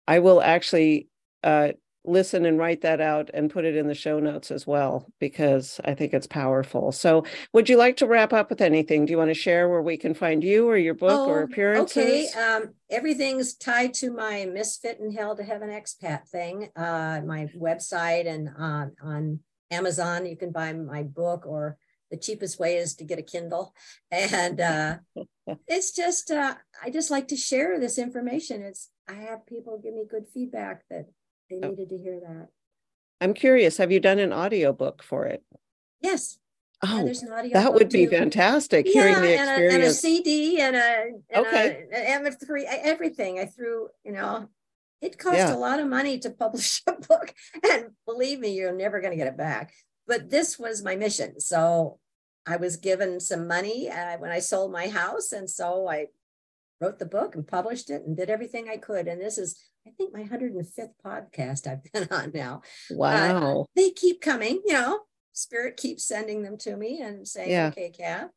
i 0.08 0.20
will 0.20 0.42
actually 0.42 1.08
uh 1.44 1.70
listen 2.06 2.46
and 2.46 2.58
write 2.58 2.82
that 2.82 3.02
out 3.02 3.30
and 3.34 3.52
put 3.52 3.66
it 3.66 3.76
in 3.76 3.88
the 3.88 3.94
show 3.94 4.18
notes 4.18 4.50
as 4.50 4.66
well 4.66 5.06
because 5.20 5.82
i 5.84 5.94
think 5.94 6.14
it's 6.14 6.28
powerful. 6.28 6.92
So 6.92 7.26
would 7.54 7.68
you 7.68 7.76
like 7.78 7.98
to 7.98 8.08
wrap 8.08 8.32
up 8.32 8.50
with 8.50 8.62
anything? 8.62 9.06
Do 9.06 9.12
you 9.12 9.18
want 9.18 9.30
to 9.30 9.34
share 9.34 9.68
where 9.68 9.82
we 9.82 9.98
can 9.98 10.14
find 10.14 10.44
you 10.44 10.70
or 10.70 10.78
your 10.78 10.94
book 10.94 11.20
oh, 11.20 11.30
or 11.30 11.42
appearances 11.42 11.98
okay 11.98 12.28
um 12.42 12.74
everything's 12.90 13.56
tied 13.56 13.94
to 13.96 14.12
my 14.12 14.46
misfit 14.46 15.00
in 15.00 15.12
hell 15.12 15.36
to 15.36 15.44
heaven 15.44 15.70
expat 15.70 16.28
thing 16.30 16.70
uh 16.78 17.22
my 17.26 17.50
website 17.58 18.28
and 18.28 18.50
uh, 18.58 18.86
on 19.04 19.40
amazon. 19.72 20.26
You 20.26 20.38
can 20.38 20.52
buy 20.52 20.74
my 20.74 21.04
book 21.04 21.46
or 21.46 21.78
the 22.10 22.18
cheapest 22.18 22.60
way 22.60 22.78
is 22.78 22.96
to 22.96 23.04
get 23.04 23.20
a 23.20 23.24
Kindle. 23.24 23.74
And 24.12 24.60
uh, 24.60 24.98
it's 25.68 25.92
just, 25.92 26.32
uh, 26.32 26.56
I 26.84 26.90
just 26.90 27.12
like 27.12 27.28
to 27.30 27.36
share 27.36 27.80
this 27.80 27.98
information. 27.98 28.62
It's, 28.62 28.90
I 29.08 29.14
have 29.14 29.46
people 29.46 29.80
give 29.82 29.94
me 29.94 30.04
good 30.10 30.26
feedback 30.34 30.84
that 30.90 31.08
they 31.50 31.60
oh. 31.64 31.70
needed 31.70 31.90
to 31.90 31.98
hear 31.98 32.20
that. 32.20 32.48
I'm 33.20 33.34
curious, 33.34 33.78
have 33.78 33.92
you 33.92 34.00
done 34.00 34.20
an 34.20 34.32
audiobook 34.32 35.02
for 35.02 35.26
it? 35.26 35.44
Yes. 36.02 36.38
Oh, 36.84 37.04
that 37.54 37.74
would 37.74 37.90
be 37.90 38.06
too. 38.06 38.12
fantastic. 38.12 38.86
Yeah, 38.86 38.94
hearing 38.94 39.22
the 39.22 39.34
experience. 39.34 39.50
And 39.50 39.72
a, 39.72 39.76
and 39.76 39.84
a 39.84 39.94
CD 39.94 40.62
and 40.62 40.76
a, 40.76 41.06
and 41.32 41.48
okay. 41.48 41.86
a, 41.92 42.16
an 42.16 42.26
MP3, 42.26 42.66
everything. 42.84 43.40
I 43.40 43.46
threw, 43.46 43.88
you 44.04 44.12
know, 44.12 44.48
it 45.02 45.18
cost 45.18 45.38
yeah. 45.38 45.56
a 45.56 45.58
lot 45.58 45.80
of 45.80 45.88
money 45.88 46.20
to 46.20 46.30
publish 46.30 46.84
a 46.88 46.94
book. 46.94 47.34
And 47.68 47.86
believe 48.06 48.40
me, 48.40 48.54
you're 48.54 48.76
never 48.76 49.02
going 49.02 49.10
to 49.10 49.18
get 49.18 49.26
it 49.26 49.38
back 49.38 49.74
but 50.08 50.30
this 50.30 50.58
was 50.58 50.84
my 50.84 50.96
mission. 50.96 51.40
So 51.40 52.00
I 52.48 52.56
was 52.56 52.78
given 52.78 53.20
some 53.20 53.48
money 53.48 53.90
uh, 53.90 54.18
when 54.18 54.32
I 54.32 54.40
sold 54.40 54.72
my 54.72 54.88
house. 54.88 55.34
And 55.34 55.50
so 55.50 55.88
I 55.90 56.08
wrote 56.80 56.98
the 56.98 57.06
book 57.06 57.36
and 57.36 57.46
published 57.46 57.90
it 57.90 58.04
and 58.06 58.16
did 58.16 58.30
everything 58.30 58.70
I 58.70 58.78
could. 58.78 59.08
And 59.08 59.22
this 59.22 59.38
is, 59.38 59.62
I 59.86 59.92
think, 59.92 60.14
my 60.14 60.24
105th 60.24 60.94
podcast 61.06 61.68
I've 61.68 61.84
been 61.92 62.08
on 62.10 62.32
now. 62.34 62.62
Wow. 62.90 63.62
Uh, 63.62 63.64
they 63.76 63.90
keep 63.92 64.22
coming, 64.22 64.62
you 64.66 64.74
know, 64.74 65.02
Spirit 65.34 65.78
keeps 65.78 66.06
sending 66.06 66.42
them 66.42 66.58
to 66.58 66.76
me 66.78 67.02
and 67.02 67.28
saying, 67.28 67.52
yeah. 67.52 67.68
okay, 67.68 67.90
Kat, 67.90 68.32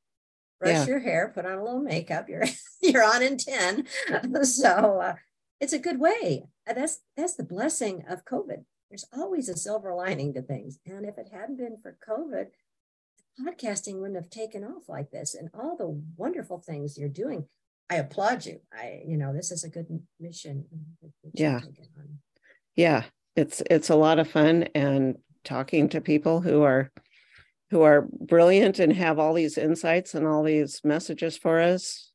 brush 0.58 0.72
yeah. 0.72 0.86
your 0.86 0.98
hair, 0.98 1.32
put 1.34 1.46
on 1.46 1.58
a 1.58 1.64
little 1.64 1.80
makeup. 1.80 2.28
You're, 2.28 2.44
you're 2.82 3.04
on 3.04 3.22
in 3.22 3.38
10. 3.38 3.86
so 4.42 5.00
uh, 5.00 5.14
it's 5.60 5.72
a 5.72 5.78
good 5.78 6.00
way. 6.00 6.44
That's, 6.66 6.98
that's 7.16 7.36
the 7.36 7.44
blessing 7.44 8.04
of 8.08 8.24
COVID 8.24 8.64
there's 8.90 9.06
always 9.12 9.48
a 9.48 9.56
silver 9.56 9.94
lining 9.94 10.34
to 10.34 10.42
things. 10.42 10.78
And 10.84 11.06
if 11.06 11.16
it 11.16 11.28
hadn't 11.32 11.58
been 11.58 11.78
for 11.80 11.96
COVID, 12.06 12.46
podcasting 13.40 14.00
wouldn't 14.00 14.16
have 14.16 14.30
taken 14.30 14.64
off 14.64 14.88
like 14.88 15.10
this 15.10 15.34
and 15.34 15.48
all 15.54 15.76
the 15.76 16.02
wonderful 16.16 16.58
things 16.58 16.98
you're 16.98 17.08
doing. 17.08 17.46
I 17.88 17.96
applaud 17.96 18.44
you. 18.44 18.60
I, 18.72 19.02
you 19.06 19.16
know, 19.16 19.32
this 19.32 19.50
is 19.52 19.64
a 19.64 19.68
good 19.68 19.86
mission. 20.18 20.64
Yeah. 21.32 21.60
Yeah. 22.74 23.04
It's, 23.36 23.62
it's 23.70 23.90
a 23.90 23.96
lot 23.96 24.18
of 24.18 24.28
fun 24.28 24.64
and 24.74 25.18
talking 25.44 25.88
to 25.90 26.00
people 26.00 26.40
who 26.40 26.62
are 26.62 26.90
who 27.70 27.82
are 27.82 28.08
brilliant 28.10 28.80
and 28.80 28.92
have 28.92 29.20
all 29.20 29.32
these 29.32 29.56
insights 29.56 30.14
and 30.14 30.26
all 30.26 30.42
these 30.42 30.80
messages 30.82 31.36
for 31.36 31.60
us. 31.60 32.10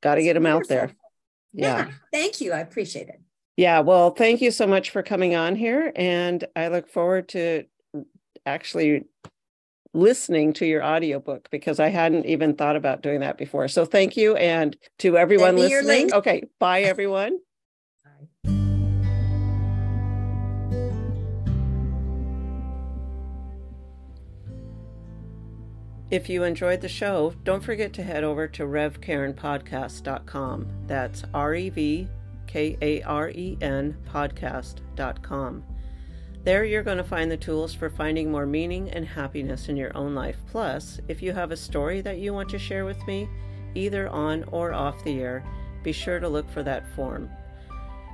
Got 0.00 0.14
to 0.14 0.22
get 0.22 0.34
them 0.34 0.44
wonderful. 0.44 0.60
out 0.60 0.68
there. 0.68 0.96
Yeah. 1.52 1.78
yeah. 1.78 1.92
Thank 2.12 2.40
you. 2.40 2.52
I 2.52 2.60
appreciate 2.60 3.08
it. 3.08 3.20
Yeah. 3.58 3.80
Well, 3.80 4.10
thank 4.10 4.40
you 4.40 4.50
so 4.52 4.68
much 4.68 4.90
for 4.90 5.02
coming 5.02 5.34
on 5.34 5.56
here. 5.56 5.92
And 5.96 6.44
I 6.54 6.68
look 6.68 6.88
forward 6.88 7.28
to 7.30 7.64
actually 8.46 9.06
listening 9.92 10.52
to 10.52 10.64
your 10.64 10.84
audiobook 10.84 11.50
because 11.50 11.80
I 11.80 11.88
hadn't 11.88 12.26
even 12.26 12.54
thought 12.54 12.76
about 12.76 13.02
doing 13.02 13.18
that 13.18 13.36
before. 13.36 13.66
So 13.66 13.84
thank 13.84 14.16
you. 14.16 14.36
And 14.36 14.76
to 15.00 15.18
everyone 15.18 15.56
listening. 15.56 16.14
Okay. 16.14 16.44
Bye, 16.60 16.82
everyone. 16.92 17.40
bye. 18.04 18.28
If 26.12 26.28
you 26.28 26.44
enjoyed 26.44 26.80
the 26.80 26.88
show, 26.88 27.34
don't 27.42 27.64
forget 27.64 27.92
to 27.94 28.04
head 28.04 28.22
over 28.22 28.46
to 28.46 28.62
revkarenpodcast.com. 28.62 30.68
That's 30.86 31.24
R 31.34 31.54
E 31.56 31.70
V 31.70 32.08
K 32.48 32.76
A 32.82 33.02
R 33.02 33.30
E 33.30 33.56
N 33.60 33.96
podcast.com. 34.12 35.62
There, 36.42 36.64
you're 36.64 36.82
going 36.82 36.98
to 36.98 37.04
find 37.04 37.30
the 37.30 37.36
tools 37.36 37.74
for 37.74 37.90
finding 37.90 38.30
more 38.30 38.46
meaning 38.46 38.90
and 38.90 39.06
happiness 39.06 39.68
in 39.68 39.76
your 39.76 39.96
own 39.96 40.14
life. 40.14 40.38
Plus, 40.50 41.00
if 41.06 41.22
you 41.22 41.32
have 41.32 41.50
a 41.50 41.56
story 41.56 42.00
that 42.00 42.18
you 42.18 42.32
want 42.32 42.48
to 42.48 42.58
share 42.58 42.84
with 42.84 43.04
me, 43.06 43.28
either 43.74 44.08
on 44.08 44.44
or 44.44 44.72
off 44.72 45.04
the 45.04 45.20
air, 45.20 45.44
be 45.82 45.92
sure 45.92 46.18
to 46.18 46.28
look 46.28 46.50
for 46.50 46.62
that 46.62 46.88
form. 46.94 47.30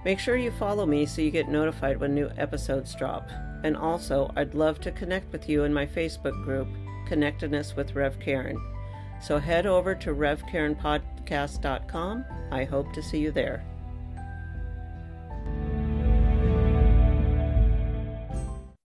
Make 0.05 0.19
sure 0.19 0.37
you 0.37 0.51
follow 0.51 0.85
me 0.85 1.07
so 1.07 1.23
you 1.23 1.31
get 1.31 1.49
notified 1.49 1.99
when 1.99 2.15
new 2.15 2.31
episodes 2.37 2.95
drop. 2.95 3.31
And 3.63 3.77
also, 3.77 4.31
I'd 4.37 4.55
love 4.55 4.81
to 4.81 4.91
connect 4.91 5.33
with 5.33 5.49
you 5.49 5.65
in 5.65 5.73
my 5.73 5.87
Facebook 5.87 6.45
group, 6.45 6.69
Connectedness 7.07 7.77
with 7.77 7.95
Rev 7.95 8.19
Karen. 8.21 8.61
So 9.23 9.39
head 9.39 9.65
over 9.67 9.95
to 9.95 10.11
revkarenpodcast.com. 10.11 12.25
I 12.51 12.65
hope 12.65 12.93
to 12.93 13.03
see 13.03 13.19
you 13.19 13.31
there. 13.31 13.65